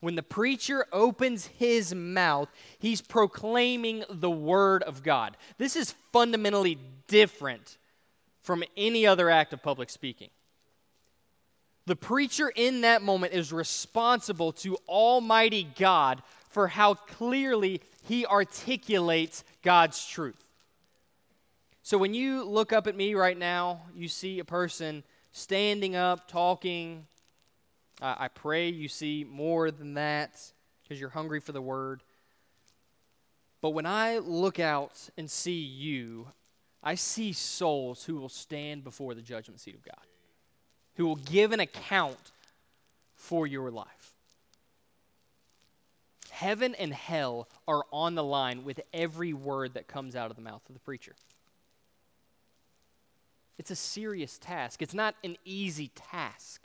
When 0.04 0.16
the 0.16 0.22
preacher 0.22 0.86
opens 0.92 1.46
his 1.46 1.96
mouth, 1.96 2.50
he's 2.78 3.00
proclaiming 3.00 4.04
the 4.10 4.30
word 4.30 4.84
of 4.84 5.02
God. 5.02 5.38
This 5.58 5.78
is 5.78 5.96
fundamentally 6.12 6.78
different 7.08 7.78
from 8.42 8.66
any 8.76 9.08
other 9.08 9.30
act 9.30 9.54
of 9.54 9.64
public 9.64 9.90
speaking. 9.90 10.30
The 11.86 11.96
preacher 11.96 12.52
in 12.54 12.82
that 12.82 13.02
moment 13.02 13.32
is 13.32 13.54
responsible 13.54 14.52
to 14.52 14.76
Almighty 14.90 15.70
God 15.80 16.22
for 16.50 16.68
how 16.68 16.96
clearly 16.96 17.80
he 18.04 18.26
articulates 18.26 19.46
God's 19.62 20.06
truth. 20.06 20.50
So 21.82 21.98
when 21.98 22.14
you 22.14 22.44
look 22.44 22.74
up 22.74 22.88
at 22.88 22.98
me 22.98 23.16
right 23.16 23.38
now, 23.38 23.84
you 23.96 24.10
see 24.10 24.40
a 24.40 24.46
person 24.46 25.06
standing 25.32 25.96
up, 25.96 26.28
talking. 26.28 27.08
I 28.02 28.28
pray 28.28 28.70
you 28.70 28.88
see 28.88 29.26
more 29.30 29.72
than 29.72 29.94
that 29.94 30.40
because 30.82 31.00
you're 31.00 31.10
hungry 31.10 31.40
for 31.40 31.52
the 31.52 31.62
word. 31.62 32.02
But 33.62 33.70
when 33.70 33.86
I 33.86 34.18
look 34.18 34.60
out 34.60 35.10
and 35.18 35.32
see 35.32 35.62
you, 35.62 36.28
I 36.84 36.96
see 36.96 37.32
souls 37.32 38.04
who 38.04 38.16
will 38.16 38.30
stand 38.30 38.84
before 38.84 39.14
the 39.14 39.22
judgment 39.22 39.62
seat 39.62 39.76
of 39.76 39.84
God, 39.84 40.06
who 40.96 41.06
will 41.06 41.16
give 41.16 41.54
an 41.54 41.62
account 41.62 42.32
for 43.16 43.48
your 43.48 43.72
life. 43.72 44.16
Heaven 46.30 46.76
and 46.76 46.94
hell 46.94 47.48
are 47.68 47.84
on 47.94 48.16
the 48.16 48.24
line 48.24 48.66
with 48.66 48.82
every 48.94 49.32
word 49.32 49.76
that 49.76 49.88
comes 49.88 50.16
out 50.16 50.30
of 50.30 50.36
the 50.36 50.42
mouth 50.42 50.62
of 50.68 50.74
the 50.74 50.82
preacher. 50.82 51.16
It's 53.58 53.72
a 53.72 53.76
serious 53.76 54.38
task. 54.40 54.82
It's 54.82 54.96
not 54.96 55.16
an 55.24 55.38
easy 55.46 55.92
task. 55.96 56.63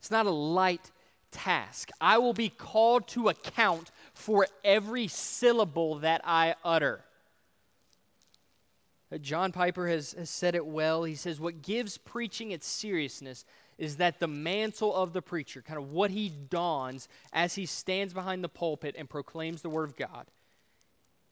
It's 0.00 0.10
not 0.10 0.26
a 0.26 0.30
light 0.30 0.90
task. 1.30 1.90
I 2.00 2.18
will 2.18 2.32
be 2.32 2.48
called 2.48 3.06
to 3.08 3.28
account 3.28 3.90
for 4.12 4.48
every 4.64 5.06
syllable 5.06 5.96
that 6.00 6.20
I 6.24 6.56
utter. 6.64 7.04
Uh, 9.12 9.18
John 9.18 9.52
Piper 9.52 9.86
has, 9.88 10.12
has 10.12 10.30
said 10.30 10.54
it 10.54 10.66
well. 10.66 11.04
He 11.04 11.14
says, 11.14 11.38
What 11.38 11.62
gives 11.62 11.98
preaching 11.98 12.50
its 12.50 12.66
seriousness 12.66 13.44
is 13.78 13.96
that 13.96 14.20
the 14.20 14.28
mantle 14.28 14.94
of 14.94 15.12
the 15.12 15.22
preacher, 15.22 15.62
kind 15.62 15.78
of 15.78 15.90
what 15.90 16.10
he 16.10 16.28
dons 16.28 17.08
as 17.32 17.54
he 17.54 17.66
stands 17.66 18.12
behind 18.12 18.44
the 18.44 18.48
pulpit 18.48 18.94
and 18.98 19.08
proclaims 19.08 19.62
the 19.62 19.70
word 19.70 19.88
of 19.88 19.96
God, 19.96 20.26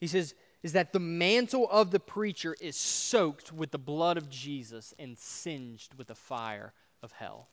he 0.00 0.07
says, 0.07 0.35
is 0.62 0.72
that 0.72 0.92
the 0.92 1.00
mantle 1.00 1.68
of 1.70 1.90
the 1.90 2.00
preacher 2.00 2.57
is 2.61 2.76
soaked 2.76 3.52
with 3.52 3.70
the 3.70 3.78
blood 3.78 4.16
of 4.16 4.28
Jesus 4.28 4.92
and 4.98 5.16
singed 5.16 5.94
with 5.94 6.09
the 6.09 6.14
fire 6.14 6.72
of 7.02 7.12
hell. 7.12 7.48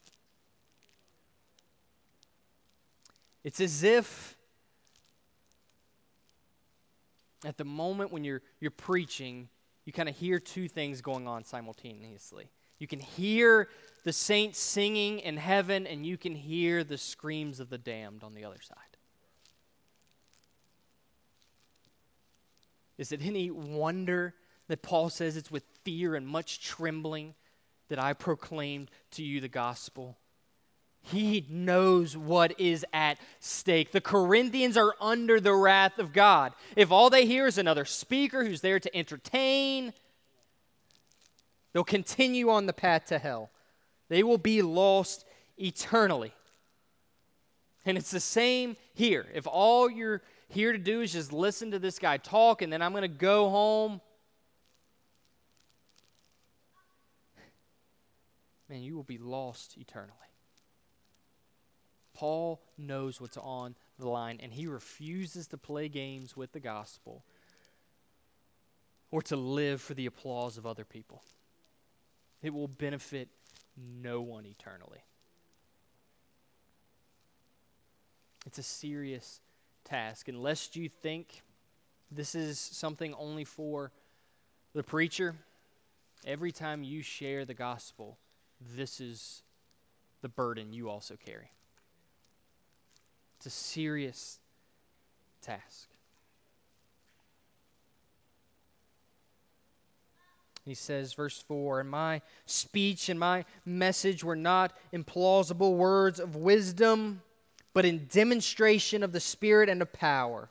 It's 3.46 3.62
as 3.62 3.84
if 3.84 4.36
at 7.46 7.58
the 7.58 7.64
moment 7.64 8.12
when 8.12 8.24
you're, 8.24 8.42
you're 8.60 8.72
preaching, 8.72 9.50
you 9.86 9.94
kind 9.94 10.10
of 10.10 10.18
hear 10.18 10.40
two 10.40 10.68
things 10.68 11.00
going 11.02 11.28
on 11.28 11.44
simultaneously. 11.44 12.50
You 12.80 12.88
can 12.88 13.00
hear 13.00 13.70
the 14.04 14.12
saints 14.12 14.58
singing 14.58 15.20
in 15.20 15.38
heaven, 15.38 15.86
and 15.86 16.04
you 16.08 16.18
can 16.18 16.34
hear 16.34 16.84
the 16.84 16.98
screams 16.98 17.60
of 17.60 17.70
the 17.70 17.78
damned 17.78 18.24
on 18.24 18.34
the 18.34 18.46
other 18.46 18.60
side. 18.64 18.78
Is 22.98 23.12
it 23.12 23.22
any 23.24 23.52
wonder 23.52 24.34
that 24.70 24.82
Paul 24.82 25.12
says 25.12 25.38
it's 25.38 25.52
with 25.52 25.66
fear 25.84 26.16
and 26.16 26.28
much 26.28 26.62
trembling 26.62 27.36
that 27.90 28.00
I 28.00 28.14
proclaimed 28.14 28.90
to 29.12 29.24
you 29.24 29.40
the 29.40 29.48
gospel? 29.48 30.18
He 31.12 31.46
knows 31.50 32.18
what 32.18 32.60
is 32.60 32.84
at 32.92 33.20
stake. 33.40 33.92
The 33.92 34.02
Corinthians 34.02 34.76
are 34.76 34.96
under 35.00 35.40
the 35.40 35.54
wrath 35.54 36.00
of 36.00 36.14
God. 36.14 36.54
If 36.76 36.92
all 36.92 37.12
they 37.12 37.28
hear 37.28 37.46
is 37.46 37.60
another 37.60 37.86
speaker 37.86 38.44
who's 38.44 38.62
there 38.62 38.80
to 38.80 38.98
entertain, 38.98 39.94
they'll 41.72 41.84
continue 41.84 42.50
on 42.50 42.66
the 42.66 42.74
path 42.74 43.06
to 43.06 43.20
hell. 43.20 43.52
They 44.10 44.24
will 44.24 44.40
be 44.40 44.64
lost 44.64 45.26
eternally. 45.58 46.34
And 47.86 48.00
it's 48.00 48.10
the 48.10 48.20
same 48.20 48.76
here. 48.96 49.28
If 49.32 49.46
all 49.46 49.92
you're 49.92 50.24
here 50.48 50.72
to 50.72 50.80
do 50.80 51.02
is 51.02 51.14
just 51.14 51.32
listen 51.32 51.70
to 51.70 51.78
this 51.78 52.00
guy 52.00 52.18
talk, 52.18 52.64
and 52.64 52.74
then 52.74 52.82
I'm 52.82 52.94
going 52.94 53.04
to 53.04 53.08
go 53.08 53.52
home. 53.52 54.02
Man, 58.68 58.82
you 58.82 58.96
will 58.96 59.04
be 59.04 59.20
lost 59.20 59.78
eternally. 59.78 60.12
Paul 62.16 62.62
knows 62.78 63.22
what's 63.22 63.38
on 63.38 63.76
the 64.00 64.10
line, 64.10 64.40
and 64.42 64.52
he 64.52 64.66
refuses 64.66 65.48
to 65.48 65.58
play 65.58 65.90
games 65.90 66.36
with 66.36 66.54
the 66.54 66.60
gospel 66.60 67.24
or 69.12 69.22
to 69.24 69.36
live 69.36 69.82
for 69.82 69.94
the 69.94 70.08
applause 70.08 70.58
of 70.58 70.66
other 70.66 70.84
people. 70.84 71.22
It 72.42 72.54
will 72.54 72.68
benefit 72.68 73.30
no 73.78 74.22
one 74.22 74.46
eternally. 74.46 75.04
It's 78.46 78.58
a 78.58 78.64
serious 78.64 79.42
task. 79.84 80.28
And 80.28 80.42
lest 80.42 80.76
you 80.76 80.90
think 80.90 81.42
this 82.12 82.36
is 82.36 82.60
something 82.60 83.14
only 83.16 83.44
for 83.44 83.92
the 84.74 84.84
preacher, 84.84 85.36
every 86.26 86.52
time 86.52 86.84
you 86.84 87.02
share 87.02 87.46
the 87.46 87.54
gospel, 87.54 88.18
this 88.76 89.02
is 89.02 89.42
the 90.22 90.30
burden 90.30 90.74
you 90.74 90.90
also 90.90 91.16
carry. 91.16 91.52
It's 93.46 93.54
a 93.54 93.60
serious 93.60 94.40
task. 95.40 95.88
He 100.64 100.74
says, 100.74 101.14
verse 101.14 101.44
4 101.48 101.82
And 101.82 101.90
my 101.92 102.24
speech 102.48 103.08
and 103.08 103.20
my 103.20 103.46
message 103.64 104.24
were 104.24 104.36
not 104.36 104.74
implausible 104.92 105.76
words 105.76 106.20
of 106.20 106.36
wisdom, 106.36 107.22
but 107.76 107.86
in 107.86 108.08
demonstration 108.12 109.04
of 109.04 109.12
the 109.12 109.20
Spirit 109.20 109.70
and 109.70 109.80
of 109.84 109.94
power. 109.94 110.50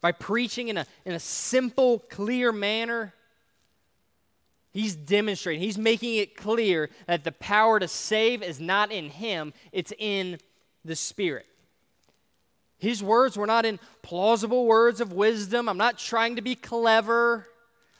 By 0.00 0.12
preaching 0.12 0.68
in 0.68 0.76
a, 0.76 0.86
in 1.04 1.14
a 1.14 1.20
simple, 1.20 1.98
clear 1.98 2.52
manner, 2.52 3.12
he's 4.72 4.94
demonstrating, 4.94 5.60
he's 5.60 5.78
making 5.78 6.14
it 6.14 6.36
clear 6.36 6.90
that 7.08 7.24
the 7.24 7.32
power 7.32 7.80
to 7.80 7.88
save 7.88 8.40
is 8.40 8.60
not 8.60 8.92
in 8.92 9.10
him, 9.10 9.52
it's 9.72 9.92
in 9.98 10.38
the 10.84 10.94
Spirit. 10.94 11.46
His 12.82 13.00
words 13.00 13.36
were 13.36 13.46
not 13.46 13.64
in 13.64 13.78
plausible 14.02 14.66
words 14.66 15.00
of 15.00 15.12
wisdom. 15.12 15.68
I'm 15.68 15.76
not 15.76 15.98
trying 15.98 16.34
to 16.34 16.42
be 16.42 16.56
clever. 16.56 17.46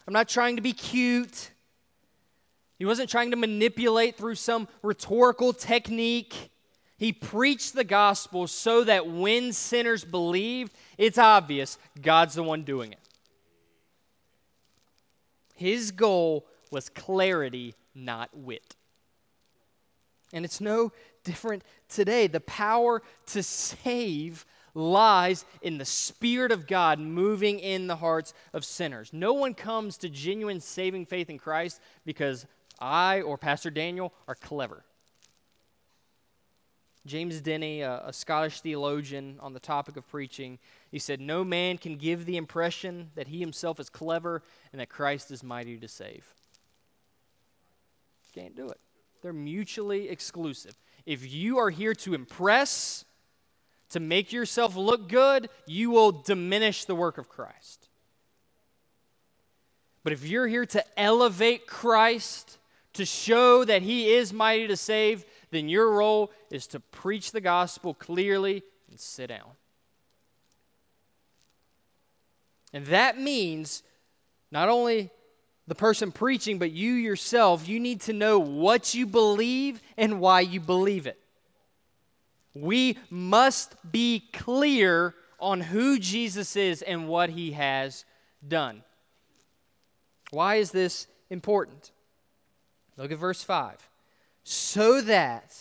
I'm 0.08 0.12
not 0.12 0.28
trying 0.28 0.56
to 0.56 0.62
be 0.62 0.72
cute. 0.72 1.52
He 2.80 2.84
wasn't 2.84 3.08
trying 3.08 3.30
to 3.30 3.36
manipulate 3.36 4.16
through 4.16 4.34
some 4.34 4.66
rhetorical 4.82 5.52
technique. 5.52 6.50
He 6.96 7.12
preached 7.12 7.74
the 7.74 7.84
gospel 7.84 8.48
so 8.48 8.82
that 8.82 9.06
when 9.06 9.52
sinners 9.52 10.04
believed, 10.04 10.72
it's 10.98 11.16
obvious 11.16 11.78
God's 12.00 12.34
the 12.34 12.42
one 12.42 12.64
doing 12.64 12.90
it. 12.90 12.98
His 15.54 15.92
goal 15.92 16.44
was 16.72 16.88
clarity, 16.88 17.76
not 17.94 18.30
wit. 18.34 18.74
And 20.32 20.44
it's 20.44 20.60
no 20.60 20.90
different 21.22 21.62
today. 21.88 22.26
The 22.26 22.40
power 22.40 23.00
to 23.26 23.44
save 23.44 24.44
lies 24.74 25.44
in 25.60 25.78
the 25.78 25.84
Spirit 25.84 26.52
of 26.52 26.66
God 26.66 26.98
moving 26.98 27.58
in 27.58 27.86
the 27.86 27.96
hearts 27.96 28.34
of 28.52 28.64
sinners. 28.64 29.10
No 29.12 29.32
one 29.32 29.54
comes 29.54 29.96
to 29.98 30.08
genuine 30.08 30.60
saving 30.60 31.06
faith 31.06 31.28
in 31.28 31.38
Christ 31.38 31.80
because 32.04 32.46
I 32.78 33.20
or 33.20 33.38
Pastor 33.38 33.70
Daniel 33.70 34.12
are 34.26 34.34
clever. 34.34 34.84
James 37.04 37.40
Denney, 37.40 37.80
a, 37.80 38.04
a, 38.06 38.12
Scottish 38.12 38.60
theologian 38.60 39.36
on 39.40 39.54
the 39.54 39.60
topic 39.60 39.96
of 39.96 40.08
preaching, 40.08 40.58
he 40.90 41.00
said, 41.00 41.20
No 41.20 41.42
man 41.42 41.76
can 41.76 41.96
give 41.96 42.26
the 42.26 42.36
impression 42.36 43.10
that 43.16 43.26
he 43.26 43.40
himself 43.40 43.80
is 43.80 43.90
clever 43.90 44.42
and 44.70 44.80
that 44.80 44.88
Christ 44.88 45.32
is 45.32 45.42
mighty 45.42 45.76
to 45.78 45.88
save. 45.88 46.24
Can't 48.32 48.54
do 48.54 48.68
it. 48.68 48.78
They're 49.20 49.32
mutually 49.32 50.08
exclusive. 50.08 50.76
If 51.04 51.32
you 51.32 51.58
are 51.58 51.70
here 51.70 51.94
to 51.94 52.14
impress, 52.14 53.04
to 53.92 54.00
make 54.00 54.32
yourself 54.32 54.76
look 54.76 55.08
good, 55.08 55.48
you 55.66 55.90
will 55.90 56.12
diminish 56.12 56.84
the 56.84 56.94
work 56.94 57.18
of 57.18 57.28
Christ. 57.28 57.88
But 60.04 60.12
if 60.12 60.26
you're 60.26 60.48
here 60.48 60.66
to 60.66 60.84
elevate 60.98 61.66
Christ, 61.66 62.58
to 62.94 63.04
show 63.06 63.64
that 63.64 63.82
He 63.82 64.12
is 64.12 64.32
mighty 64.32 64.66
to 64.66 64.76
save, 64.76 65.24
then 65.50 65.68
your 65.68 65.90
role 65.90 66.32
is 66.50 66.66
to 66.68 66.80
preach 66.80 67.32
the 67.32 67.40
gospel 67.40 67.94
clearly 67.94 68.62
and 68.90 68.98
sit 68.98 69.28
down. 69.28 69.50
And 72.72 72.86
that 72.86 73.18
means 73.18 73.82
not 74.50 74.68
only 74.68 75.10
the 75.66 75.74
person 75.74 76.10
preaching, 76.10 76.58
but 76.58 76.72
you 76.72 76.92
yourself, 76.92 77.68
you 77.68 77.78
need 77.78 78.00
to 78.02 78.12
know 78.12 78.38
what 78.38 78.94
you 78.94 79.06
believe 79.06 79.80
and 79.96 80.20
why 80.20 80.40
you 80.40 80.60
believe 80.60 81.06
it. 81.06 81.21
We 82.54 82.98
must 83.10 83.74
be 83.90 84.28
clear 84.32 85.14
on 85.40 85.60
who 85.60 85.98
Jesus 85.98 86.54
is 86.56 86.82
and 86.82 87.08
what 87.08 87.30
he 87.30 87.52
has 87.52 88.04
done. 88.46 88.82
Why 90.30 90.56
is 90.56 90.70
this 90.70 91.06
important? 91.30 91.90
Look 92.96 93.10
at 93.10 93.18
verse 93.18 93.42
5. 93.42 93.88
So 94.44 95.00
that 95.02 95.54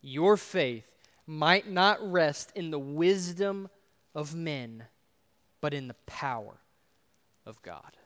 your 0.00 0.36
faith 0.36 0.90
might 1.26 1.70
not 1.70 1.98
rest 2.10 2.52
in 2.54 2.70
the 2.70 2.78
wisdom 2.78 3.68
of 4.14 4.34
men, 4.34 4.84
but 5.60 5.74
in 5.74 5.88
the 5.88 5.94
power 6.06 6.58
of 7.46 7.60
God. 7.62 7.96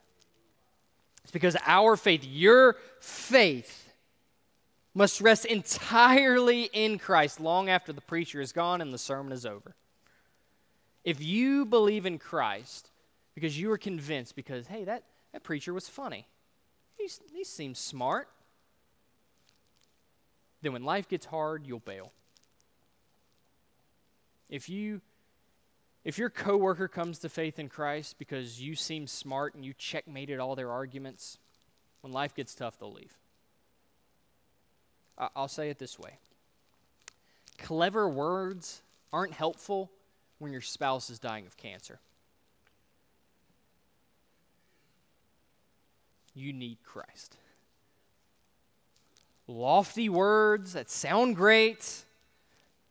It's 1.23 1.31
because 1.31 1.57
our 1.65 1.97
faith, 1.97 2.23
your 2.23 2.77
faith, 3.01 3.86
must 4.97 5.21
rest 5.21 5.45
entirely 5.45 6.63
in 6.73 6.97
Christ 6.97 7.39
long 7.39 7.69
after 7.69 7.93
the 7.93 8.01
preacher 8.01 8.41
is 8.41 8.51
gone 8.51 8.81
and 8.81 8.91
the 8.91 8.97
sermon 8.97 9.31
is 9.31 9.45
over. 9.45 9.75
If 11.03 11.21
you 11.21 11.65
believe 11.65 12.07
in 12.07 12.17
Christ 12.17 12.89
because 13.35 13.59
you 13.59 13.71
are 13.71 13.77
convinced, 13.77 14.35
because, 14.35 14.65
hey, 14.65 14.85
that, 14.85 15.03
that 15.33 15.43
preacher 15.43 15.71
was 15.71 15.87
funny, 15.87 16.25
He's, 16.97 17.19
he 17.31 17.43
seems 17.43 17.77
smart, 17.77 18.27
then 20.63 20.73
when 20.73 20.83
life 20.83 21.07
gets 21.07 21.27
hard, 21.27 21.67
you'll 21.67 21.77
bail. 21.77 22.11
If 24.49 24.67
you 24.67 25.01
if 26.03 26.17
your 26.17 26.29
coworker 26.29 26.87
comes 26.87 27.19
to 27.19 27.29
faith 27.29 27.59
in 27.59 27.67
Christ 27.67 28.17
because 28.17 28.61
you 28.61 28.75
seem 28.75 29.07
smart 29.07 29.55
and 29.55 29.65
you 29.65 29.73
checkmated 29.73 30.39
all 30.39 30.55
their 30.55 30.71
arguments, 30.71 31.37
when 31.99 32.13
life 32.13 32.33
gets 32.33 32.55
tough, 32.55 32.79
they'll 32.79 32.93
leave. 32.93 33.17
I'll 35.17 35.47
say 35.47 35.69
it 35.69 35.79
this 35.79 35.97
way 35.97 36.11
clever 37.57 38.07
words 38.07 38.81
aren't 39.11 39.33
helpful 39.33 39.91
when 40.39 40.51
your 40.51 40.61
spouse 40.61 41.09
is 41.09 41.19
dying 41.19 41.47
of 41.47 41.57
cancer. 41.57 41.99
You 46.35 46.53
need 46.53 46.77
Christ. 46.83 47.35
Lofty 49.47 50.07
words 50.07 50.73
that 50.73 50.89
sound 50.89 51.35
great, 51.35 52.03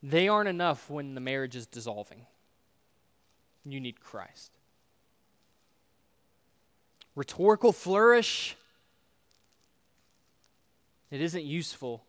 they 0.02 0.26
aren't 0.26 0.48
enough 0.48 0.90
when 0.90 1.14
the 1.14 1.20
marriage 1.20 1.54
is 1.54 1.66
dissolving. 1.66 2.26
You 3.64 3.78
need 3.78 4.00
Christ. 4.00 4.50
Rhetorical 7.14 7.72
flourish, 7.72 8.56
it 11.10 11.20
isn't 11.20 11.44
useful 11.44 12.05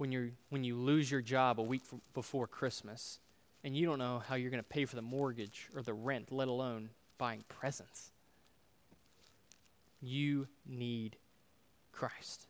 when, 0.00 0.10
you 0.10 0.32
when 0.48 0.64
you 0.64 0.76
lose 0.76 1.10
your 1.10 1.20
job 1.20 1.60
a 1.60 1.62
week 1.62 1.82
f- 1.92 2.00
before 2.14 2.46
Christmas 2.46 3.18
and 3.62 3.76
you 3.76 3.84
don't 3.84 3.98
know 3.98 4.22
how 4.26 4.34
you're 4.34 4.50
going 4.50 4.62
to 4.62 4.68
pay 4.68 4.86
for 4.86 4.96
the 4.96 5.02
mortgage 5.02 5.68
or 5.76 5.82
the 5.82 5.92
rent, 5.92 6.32
let 6.32 6.48
alone 6.48 6.88
buying 7.18 7.44
presents. 7.50 8.10
You 10.00 10.48
need 10.66 11.16
Christ. 11.92 12.46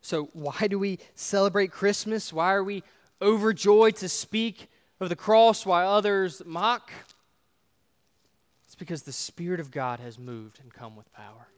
So, 0.00 0.30
why 0.32 0.66
do 0.66 0.78
we 0.78 0.98
celebrate 1.14 1.70
Christmas? 1.72 2.32
Why 2.32 2.54
are 2.54 2.64
we 2.64 2.82
overjoyed 3.20 3.96
to 3.96 4.08
speak 4.08 4.70
of 4.98 5.10
the 5.10 5.16
cross 5.16 5.66
while 5.66 5.92
others 5.92 6.40
mock? 6.46 6.90
It's 8.64 8.76
because 8.76 9.02
the 9.02 9.12
Spirit 9.12 9.60
of 9.60 9.70
God 9.70 10.00
has 10.00 10.18
moved 10.18 10.58
and 10.62 10.72
come 10.72 10.96
with 10.96 11.12
power. 11.12 11.48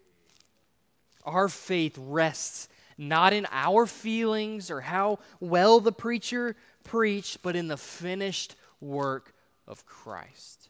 Our 1.25 1.49
faith 1.49 1.97
rests 1.97 2.69
not 3.09 3.33
in 3.33 3.47
our 3.51 3.87
feelings 3.87 4.71
or 4.71 4.81
how 4.81 5.19
well 5.41 5.81
the 5.81 5.93
preacher 5.93 6.57
preached, 6.85 7.43
but 7.43 7.57
in 7.57 7.69
the 7.69 7.77
finished 7.77 8.57
work 8.81 9.35
of 9.67 9.87
Christ. 9.87 10.69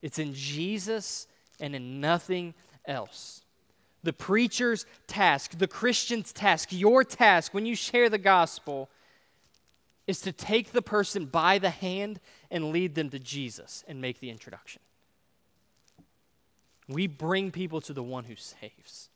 It's 0.00 0.18
in 0.18 0.34
Jesus 0.34 1.26
and 1.60 1.74
in 1.74 2.00
nothing 2.00 2.54
else. 2.84 3.42
The 4.02 4.12
preacher's 4.12 4.84
task, 5.06 5.58
the 5.58 5.68
Christian's 5.68 6.32
task, 6.32 6.70
your 6.72 7.04
task 7.04 7.54
when 7.54 7.66
you 7.66 7.76
share 7.76 8.08
the 8.08 8.18
gospel 8.18 8.90
is 10.06 10.20
to 10.22 10.32
take 10.32 10.72
the 10.72 10.82
person 10.82 11.26
by 11.26 11.58
the 11.58 11.70
hand 11.70 12.18
and 12.50 12.70
lead 12.70 12.96
them 12.96 13.10
to 13.10 13.18
Jesus 13.20 13.84
and 13.86 14.00
make 14.00 14.18
the 14.18 14.30
introduction. 14.30 14.82
We 16.88 17.06
bring 17.06 17.52
people 17.52 17.80
to 17.82 17.92
the 17.92 18.02
one 18.02 18.24
who 18.24 18.34
saves. 18.34 19.08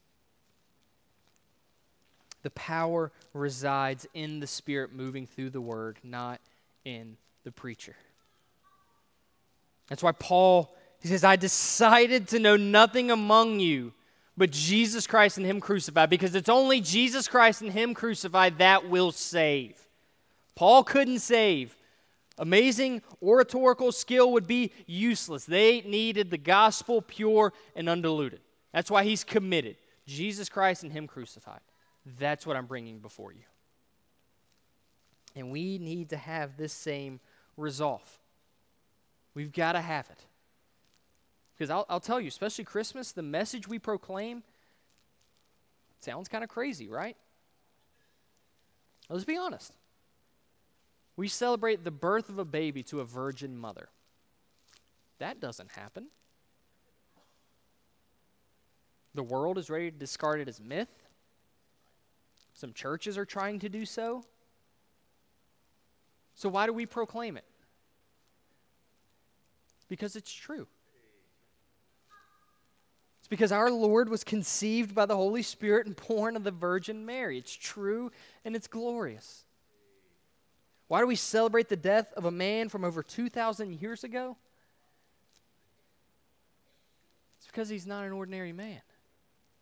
The 2.46 2.50
power 2.50 3.10
resides 3.34 4.06
in 4.14 4.38
the 4.38 4.46
Spirit 4.46 4.94
moving 4.94 5.26
through 5.26 5.50
the 5.50 5.60
Word, 5.60 5.98
not 6.04 6.40
in 6.84 7.16
the 7.42 7.50
preacher. 7.50 7.96
That's 9.88 10.00
why 10.00 10.12
Paul 10.12 10.72
he 11.00 11.08
says, 11.08 11.24
I 11.24 11.34
decided 11.34 12.28
to 12.28 12.38
know 12.38 12.56
nothing 12.56 13.10
among 13.10 13.58
you 13.58 13.94
but 14.36 14.52
Jesus 14.52 15.08
Christ 15.08 15.38
and 15.38 15.44
Him 15.44 15.60
crucified, 15.60 16.08
because 16.08 16.36
it's 16.36 16.48
only 16.48 16.80
Jesus 16.80 17.26
Christ 17.26 17.62
and 17.62 17.72
Him 17.72 17.94
crucified 17.94 18.58
that 18.58 18.88
will 18.88 19.10
save. 19.10 19.76
Paul 20.54 20.84
couldn't 20.84 21.18
save. 21.18 21.76
Amazing 22.38 23.02
oratorical 23.20 23.90
skill 23.90 24.30
would 24.30 24.46
be 24.46 24.70
useless. 24.86 25.46
They 25.46 25.80
needed 25.80 26.30
the 26.30 26.38
gospel 26.38 27.02
pure 27.02 27.52
and 27.74 27.88
undiluted. 27.88 28.38
That's 28.72 28.88
why 28.88 29.02
he's 29.02 29.24
committed. 29.24 29.78
Jesus 30.06 30.48
Christ 30.48 30.84
and 30.84 30.92
Him 30.92 31.08
crucified. 31.08 31.58
That's 32.18 32.46
what 32.46 32.56
I'm 32.56 32.66
bringing 32.66 33.00
before 33.00 33.32
you. 33.32 33.42
And 35.34 35.50
we 35.50 35.78
need 35.78 36.10
to 36.10 36.16
have 36.16 36.56
this 36.56 36.72
same 36.72 37.20
resolve. 37.56 38.18
We've 39.34 39.52
got 39.52 39.72
to 39.72 39.80
have 39.80 40.08
it. 40.10 40.20
Because 41.54 41.70
I'll, 41.70 41.84
I'll 41.88 42.00
tell 42.00 42.20
you, 42.20 42.28
especially 42.28 42.64
Christmas, 42.64 43.12
the 43.12 43.22
message 43.22 43.66
we 43.66 43.78
proclaim 43.78 44.42
sounds 46.00 46.28
kind 46.28 46.44
of 46.44 46.50
crazy, 46.50 46.88
right? 46.88 47.16
Let's 49.08 49.24
be 49.24 49.36
honest. 49.36 49.72
We 51.16 51.28
celebrate 51.28 51.82
the 51.82 51.90
birth 51.90 52.28
of 52.28 52.38
a 52.38 52.44
baby 52.44 52.82
to 52.84 53.00
a 53.00 53.04
virgin 53.04 53.56
mother. 53.56 53.88
That 55.18 55.40
doesn't 55.40 55.70
happen. 55.70 56.08
The 59.14 59.22
world 59.22 59.56
is 59.56 59.70
ready 59.70 59.90
to 59.90 59.96
discard 59.96 60.40
it 60.40 60.48
as 60.48 60.60
myth. 60.60 61.05
Some 62.56 62.72
churches 62.72 63.18
are 63.18 63.26
trying 63.26 63.58
to 63.60 63.68
do 63.68 63.84
so. 63.84 64.24
So, 66.34 66.48
why 66.48 66.64
do 66.66 66.72
we 66.72 66.86
proclaim 66.86 67.36
it? 67.36 67.44
Because 69.88 70.16
it's 70.16 70.32
true. 70.32 70.66
It's 73.20 73.28
because 73.28 73.52
our 73.52 73.70
Lord 73.70 74.08
was 74.08 74.24
conceived 74.24 74.94
by 74.94 75.04
the 75.04 75.16
Holy 75.16 75.42
Spirit 75.42 75.86
and 75.86 75.94
born 76.08 76.34
of 76.34 76.44
the 76.44 76.50
Virgin 76.50 77.04
Mary. 77.04 77.38
It's 77.38 77.54
true 77.54 78.10
and 78.44 78.56
it's 78.56 78.66
glorious. 78.66 79.44
Why 80.88 81.00
do 81.00 81.06
we 81.06 81.16
celebrate 81.16 81.68
the 81.68 81.76
death 81.76 82.12
of 82.14 82.24
a 82.24 82.30
man 82.30 82.68
from 82.68 82.84
over 82.84 83.02
2,000 83.02 83.82
years 83.82 84.02
ago? 84.02 84.36
It's 87.38 87.46
because 87.48 87.68
he's 87.68 87.86
not 87.86 88.04
an 88.04 88.12
ordinary 88.12 88.52
man. 88.52 88.80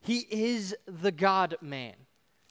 He 0.00 0.26
is 0.30 0.76
the 0.86 1.10
God 1.10 1.56
man, 1.60 1.94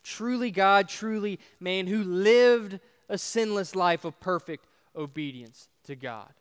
truly 0.03 0.51
God, 0.51 0.87
truly 0.87 1.39
man, 1.59 1.87
who 1.87 2.03
lived 2.03 2.79
a 3.09 3.17
sinless 3.17 3.75
life 3.75 4.05
of 4.05 4.19
perfect 4.19 4.67
obedience 4.95 5.69
to 5.85 5.95
God, 5.95 6.31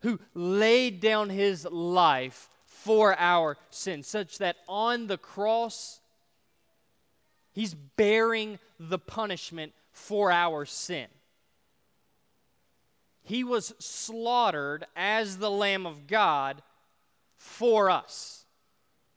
who 0.00 0.20
laid 0.34 1.00
down 1.00 1.30
his 1.30 1.64
life 1.64 2.48
for 2.66 3.18
our 3.18 3.56
sins, 3.70 4.06
such 4.06 4.38
that 4.38 4.56
on 4.68 5.06
the 5.06 5.18
cross, 5.18 6.00
he's 7.52 7.74
bearing 7.74 8.58
the 8.78 8.98
punishment 8.98 9.72
for 9.92 10.30
our 10.30 10.64
sin. 10.64 11.06
He 13.22 13.42
was 13.42 13.74
slaughtered 13.78 14.84
as 14.94 15.38
the 15.38 15.50
Lamb 15.50 15.86
of 15.86 16.06
God 16.06 16.62
for 17.36 17.88
us 17.88 18.44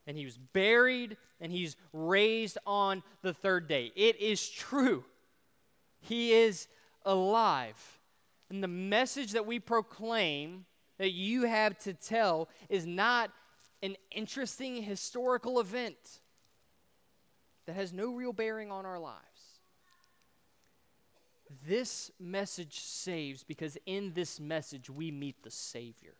and 0.08 0.16
he 0.16 0.24
was 0.24 0.38
buried 0.38 1.18
and 1.40 1.52
he's 1.52 1.76
raised 1.92 2.58
on 2.66 3.02
the 3.22 3.32
third 3.32 3.68
day. 3.68 3.92
It 3.94 4.20
is 4.20 4.48
true. 4.48 5.04
He 6.00 6.32
is 6.32 6.68
alive. 7.04 8.00
And 8.50 8.62
the 8.62 8.68
message 8.68 9.32
that 9.32 9.46
we 9.46 9.58
proclaim 9.58 10.64
that 10.98 11.10
you 11.10 11.44
have 11.44 11.78
to 11.80 11.92
tell 11.94 12.48
is 12.68 12.86
not 12.86 13.30
an 13.82 13.96
interesting 14.10 14.82
historical 14.82 15.60
event 15.60 16.20
that 17.66 17.74
has 17.74 17.92
no 17.92 18.14
real 18.14 18.32
bearing 18.32 18.72
on 18.72 18.84
our 18.84 18.98
lives. 18.98 19.22
This 21.66 22.10
message 22.18 22.80
saves 22.80 23.44
because 23.44 23.78
in 23.86 24.12
this 24.14 24.40
message 24.40 24.90
we 24.90 25.10
meet 25.10 25.42
the 25.42 25.50
Savior. 25.50 26.14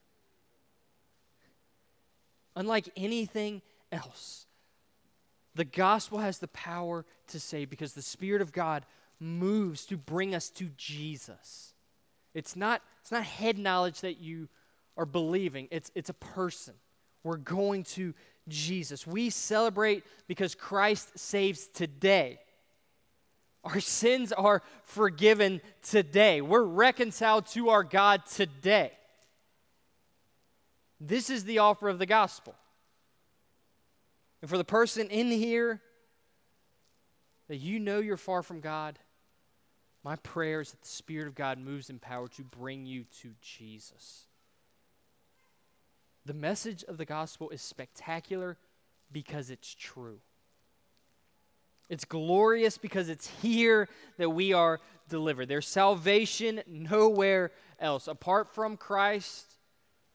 Unlike 2.55 2.91
anything 2.97 3.63
else. 3.93 4.47
The 5.59 5.65
gospel 5.65 6.21
has 6.21 6.39
the 6.39 6.47
power 6.47 7.05
to 7.27 7.41
save 7.41 7.69
because 7.69 7.93
the 7.93 8.01
Spirit 8.01 8.43
of 8.43 8.53
God 8.53 8.87
moves 9.19 9.87
to 9.87 9.97
bring 9.97 10.33
us 10.33 10.51
to 10.51 10.71
Jesus. 10.77 11.75
It's 12.33 12.55
not, 12.55 12.81
it's 13.01 13.11
not 13.11 13.25
head 13.25 13.59
knowledge 13.59 14.03
that 14.03 14.21
you 14.21 14.49
are 14.97 15.05
believing, 15.05 15.67
it's, 15.73 15.91
it's 15.97 16.11
a 16.11 16.15
person. 16.15 16.75
We're 17.25 17.39
going 17.39 17.83
to 17.85 18.15
Jesus. 18.47 19.05
We 19.05 19.31
celebrate 19.31 20.05
because 20.29 20.55
Christ 20.55 21.19
saves 21.19 21.67
today. 21.67 22.39
Our 23.65 23.81
sins 23.81 24.31
are 24.31 24.63
forgiven 24.85 25.61
today. 25.83 26.41
We're 26.41 26.63
reconciled 26.63 27.47
to 27.47 27.71
our 27.71 27.83
God 27.83 28.27
today. 28.27 28.93
This 31.01 31.31
is 31.31 31.43
the 31.43 31.59
offer 31.59 31.89
of 31.89 31.99
the 31.99 32.07
gospel. 32.07 32.55
And 34.41 34.49
for 34.49 34.59
the 34.59 34.65
person 34.65 35.09
in 35.09 35.31
here 35.31 35.81
that 37.49 37.57
you 37.57 37.81
know 37.81 37.99
you're 37.99 38.17
far 38.17 38.43
from 38.43 38.61
God, 38.61 38.99
my 40.05 40.17
prayer 40.17 40.61
is 40.61 40.71
that 40.71 40.83
the 40.83 40.89
Spirit 40.89 41.27
of 41.27 41.35
God 41.35 41.59
moves 41.59 41.91
in 41.91 41.99
power 41.99 42.29
to 42.29 42.43
bring 42.43 42.87
you 42.87 43.05
to 43.21 43.35
Jesus. 43.41 44.27
The 46.25 46.35
message 46.35 46.85
of 46.85 46.99
the 46.99 47.05
gospel 47.05 47.51
is 47.51 47.63
spectacular 47.63 48.59
because 49.11 49.51
it's 49.51 49.75
true. 49.75 50.21
It's 51.89 52.05
glorious 52.05 52.77
because 52.77 53.09
it's 53.09 53.27
here 53.41 53.89
that 54.19 54.31
we 54.31 54.53
are 54.53 54.79
delivered. 55.09 55.49
There's 55.49 55.67
salvation 55.67 56.61
nowhere 56.67 57.51
else. 57.81 58.09
Apart 58.09 58.55
from 58.55 58.77
Christ, 58.77 59.57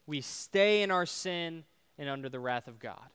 we 0.05 0.21
stay 0.21 0.83
in 0.83 0.91
our 0.91 1.07
sin 1.07 1.63
and 1.97 2.09
under 2.09 2.29
the 2.29 2.39
wrath 2.39 2.67
of 2.67 2.79
God. 2.79 3.09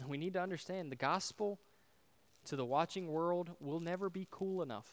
And 0.00 0.10
we 0.10 0.16
need 0.16 0.34
to 0.34 0.42
understand 0.42 0.92
the 0.92 0.96
gospel 0.96 1.58
to 2.46 2.56
the 2.56 2.64
watching 2.64 3.08
world 3.08 3.50
will 3.60 3.80
never 3.80 4.08
be 4.10 4.26
cool 4.30 4.62
enough. 4.62 4.86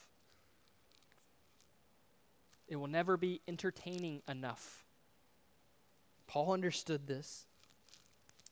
It 2.66 2.76
will 2.76 2.88
never 2.88 3.16
be 3.16 3.40
entertaining 3.46 4.22
enough. 4.28 4.84
Paul 6.26 6.52
understood 6.52 7.06
this. 7.06 7.46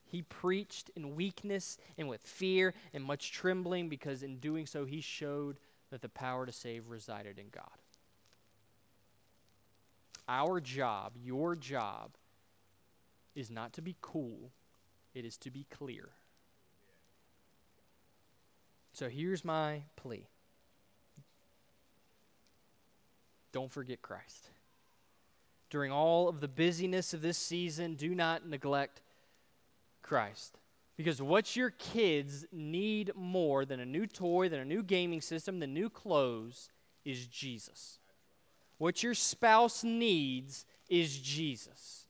He 0.05 0.21
preached 0.23 0.91
in 0.95 1.17
weakness 1.17 1.79
and 1.97 2.07
with 2.07 2.21
fear 2.21 2.75
and 2.93 3.03
much 3.03 3.33
trembling 3.33 3.89
because 3.89 4.23
in 4.23 4.37
doing 4.37 4.67
so 4.67 4.85
he 4.85 5.01
showed 5.01 5.59
that 5.91 6.03
the 6.03 6.09
power 6.09 6.45
to 6.45 6.53
save 6.53 6.91
resided 6.91 7.39
in 7.39 7.47
God. 7.51 7.65
Our 10.29 10.61
job, 10.61 11.15
your 11.17 11.57
job, 11.57 12.13
is 13.35 13.51
not 13.51 13.73
to 13.75 13.83
be 13.83 13.97
cool, 14.03 14.51
it 15.15 15.25
is 15.25 15.39
to 15.39 15.51
be 15.51 15.67
clear. 15.71 16.11
So 18.93 19.09
here's 19.09 19.45
my 19.45 19.83
plea 19.97 20.27
don't 23.53 23.71
forget 23.71 24.01
Christ. 24.01 24.49
During 25.71 25.93
all 25.93 26.29
of 26.29 26.41
the 26.41 26.49
busyness 26.49 27.15
of 27.15 27.23
this 27.23 27.39
season, 27.39 27.95
do 27.95 28.15
not 28.15 28.47
neglect 28.47 29.01
Christ. 30.03 30.59
Because 30.97 31.23
what 31.23 31.57
your 31.57 31.71
kids 31.71 32.45
need 32.53 33.13
more 33.15 33.65
than 33.65 33.81
a 33.81 33.87
new 33.87 34.07
toy, 34.07 34.49
than 34.49 34.61
a 34.61 34.65
new 34.65 34.83
gaming 34.83 35.21
system, 35.21 35.61
than 35.61 35.73
new 35.73 35.89
clothes 35.89 36.71
is 37.05 37.27
Jesus. 37.27 37.99
What 38.79 39.03
your 39.03 39.15
spouse 39.15 39.83
needs 39.83 40.67
is 40.89 41.19
Jesus. 41.19 42.07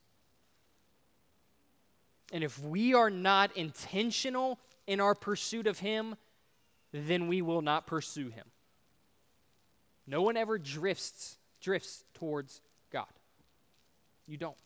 And 2.33 2.43
if 2.43 2.59
we 2.59 2.95
are 2.95 3.11
not 3.11 3.57
intentional 3.57 4.59
in 4.87 5.01
our 5.01 5.14
pursuit 5.14 5.66
of 5.66 5.78
Him, 5.78 6.16
then 6.93 7.28
we 7.28 7.43
will 7.43 7.62
not 7.62 7.86
pursue 7.86 8.28
him. 8.28 8.47
No 10.07 10.22
one 10.22 10.36
ever 10.36 10.59
drifts 10.59 11.38
drifts 11.61 12.05
towards 12.14 12.61
God. 12.90 13.07
You 14.26 14.36
don't. 14.36 14.57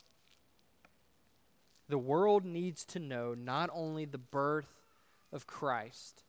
The 1.89 1.99
world 1.99 2.45
needs 2.45 2.85
to 2.87 2.99
know 2.99 3.35
not 3.35 3.71
only 3.73 4.05
the 4.05 4.19
birth 4.19 4.67
of 5.33 5.47
Christ, 5.47 6.25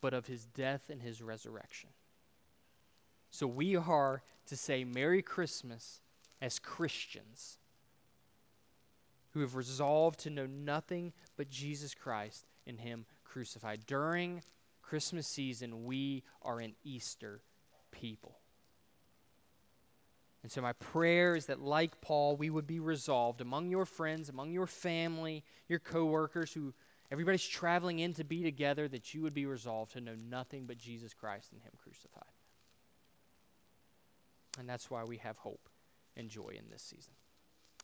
but 0.00 0.14
of 0.14 0.26
his 0.26 0.46
death 0.46 0.90
and 0.90 1.02
his 1.02 1.22
resurrection. 1.22 1.90
So 3.30 3.46
we 3.46 3.76
are 3.76 4.22
to 4.46 4.56
say 4.56 4.82
Merry 4.82 5.22
Christmas 5.22 6.00
as 6.40 6.58
Christians 6.58 7.58
who 9.32 9.40
have 9.40 9.54
resolved 9.54 10.18
to 10.20 10.30
know 10.30 10.46
nothing 10.46 11.12
but 11.36 11.50
Jesus 11.50 11.94
Christ 11.94 12.46
and 12.66 12.80
him 12.80 13.04
crucified. 13.24 13.86
During 13.86 14.42
Christmas 14.90 15.28
season, 15.28 15.84
we 15.84 16.24
are 16.42 16.58
an 16.58 16.74
Easter 16.82 17.42
people. 17.92 18.40
And 20.42 20.50
so, 20.50 20.60
my 20.60 20.72
prayer 20.72 21.36
is 21.36 21.46
that, 21.46 21.60
like 21.60 22.00
Paul, 22.00 22.34
we 22.34 22.50
would 22.50 22.66
be 22.66 22.80
resolved 22.80 23.40
among 23.40 23.70
your 23.70 23.84
friends, 23.84 24.28
among 24.28 24.50
your 24.50 24.66
family, 24.66 25.44
your 25.68 25.78
coworkers, 25.78 26.52
who 26.52 26.74
everybody's 27.12 27.46
traveling 27.46 28.00
in 28.00 28.14
to 28.14 28.24
be 28.24 28.42
together, 28.42 28.88
that 28.88 29.14
you 29.14 29.22
would 29.22 29.32
be 29.32 29.46
resolved 29.46 29.92
to 29.92 30.00
know 30.00 30.16
nothing 30.28 30.66
but 30.66 30.76
Jesus 30.76 31.14
Christ 31.14 31.52
and 31.52 31.62
Him 31.62 31.72
crucified. 31.80 32.24
And 34.58 34.68
that's 34.68 34.90
why 34.90 35.04
we 35.04 35.18
have 35.18 35.36
hope 35.36 35.68
and 36.16 36.28
joy 36.28 36.56
in 36.58 36.64
this 36.68 36.82
season. 36.82 37.12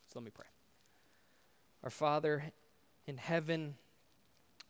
So, 0.07 0.19
let 0.19 0.25
me 0.25 0.31
pray. 0.31 0.47
Our 1.85 1.89
Father 1.89 2.43
in 3.05 3.15
heaven, 3.15 3.75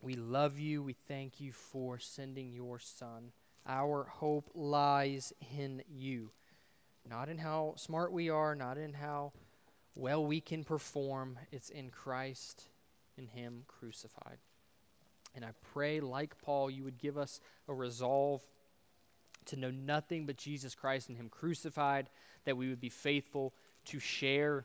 We 0.00 0.14
love 0.14 0.58
you. 0.58 0.82
We 0.82 0.92
thank 0.92 1.40
you 1.40 1.52
for 1.52 1.98
sending 1.98 2.52
your 2.52 2.78
Son. 2.78 3.32
Our 3.66 4.04
hope 4.04 4.50
lies 4.54 5.32
in 5.58 5.82
you, 5.88 6.30
not 7.08 7.28
in 7.28 7.38
how 7.38 7.74
smart 7.76 8.12
we 8.12 8.30
are, 8.30 8.54
not 8.54 8.78
in 8.78 8.94
how 8.94 9.32
well 9.94 10.24
we 10.24 10.40
can 10.40 10.64
perform. 10.64 11.38
It's 11.50 11.68
in 11.68 11.90
Christ, 11.90 12.68
in 13.16 13.26
Him 13.26 13.64
crucified. 13.66 14.38
And 15.34 15.44
I 15.44 15.50
pray, 15.72 16.00
like 16.00 16.40
Paul, 16.40 16.70
you 16.70 16.84
would 16.84 16.98
give 16.98 17.18
us 17.18 17.40
a 17.68 17.74
resolve 17.74 18.42
to 19.46 19.56
know 19.56 19.70
nothing 19.70 20.26
but 20.26 20.36
Jesus 20.36 20.74
Christ 20.74 21.08
and 21.08 21.18
Him 21.18 21.28
crucified, 21.28 22.08
that 22.44 22.56
we 22.56 22.68
would 22.68 22.80
be 22.80 22.88
faithful 22.88 23.52
to 23.86 23.98
share 23.98 24.64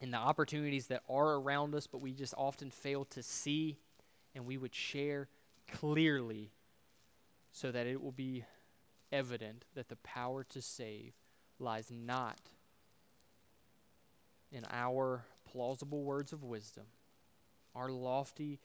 in 0.00 0.10
the 0.10 0.16
opportunities 0.16 0.86
that 0.88 1.02
are 1.08 1.34
around 1.34 1.74
us, 1.74 1.86
but 1.86 2.00
we 2.00 2.12
just 2.12 2.34
often 2.36 2.70
fail 2.70 3.04
to 3.06 3.22
see, 3.22 3.78
and 4.38 4.46
we 4.46 4.56
would 4.56 4.74
share 4.74 5.28
clearly 5.68 6.52
so 7.50 7.72
that 7.72 7.88
it 7.88 8.00
will 8.00 8.12
be 8.12 8.44
evident 9.10 9.64
that 9.74 9.88
the 9.88 9.96
power 9.96 10.44
to 10.44 10.62
save 10.62 11.12
lies 11.58 11.90
not 11.90 12.38
in 14.52 14.64
our 14.70 15.24
plausible 15.44 16.04
words 16.04 16.32
of 16.32 16.44
wisdom, 16.44 16.84
our 17.74 17.90
lofty 17.90 18.60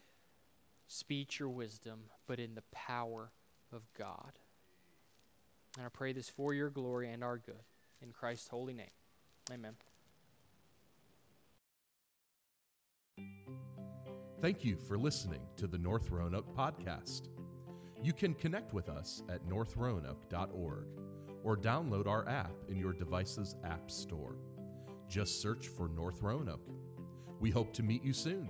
speech 0.88 1.42
or 1.42 1.50
wisdom, 1.50 2.02
but 2.28 2.40
in 2.40 2.54
the 2.54 2.64
power 2.72 3.32
of 3.72 3.82
God. 3.98 4.34
And 5.76 5.88
I 5.88 5.90
pray 5.90 6.14
this 6.14 6.30
for 6.30 6.54
your 6.54 6.70
glory 6.70 7.10
and 7.10 7.24
our 7.24 7.40
good. 7.40 7.64
In 8.00 8.12
Christ's 8.12 8.50
holy 8.50 8.76
name. 8.76 8.92
Amen. 9.52 9.74
Thank 14.44 14.66
you 14.66 14.76
for 14.76 14.98
listening 14.98 15.40
to 15.56 15.68
the 15.68 15.78
North 15.78 16.12
Roanoke 16.12 16.54
podcast. 16.54 17.30
You 18.04 18.12
can 18.12 18.34
connect 18.34 18.74
with 18.74 18.90
us 18.90 19.24
at 19.30 19.48
northroanoke.org 19.48 20.88
or 21.46 21.56
download 21.56 22.08
our 22.08 22.28
app 22.28 22.52
in 22.68 22.78
your 22.78 22.92
device's 22.92 23.56
app 23.64 23.90
store. 23.90 24.36
Just 25.08 25.42
search 25.42 25.70
for 25.70 25.88
North 25.88 26.22
Roanoke. 26.22 26.68
We 27.40 27.52
hope 27.52 27.72
to 27.76 27.84
meet 27.84 28.04
you 28.04 28.12
soon. 28.12 28.50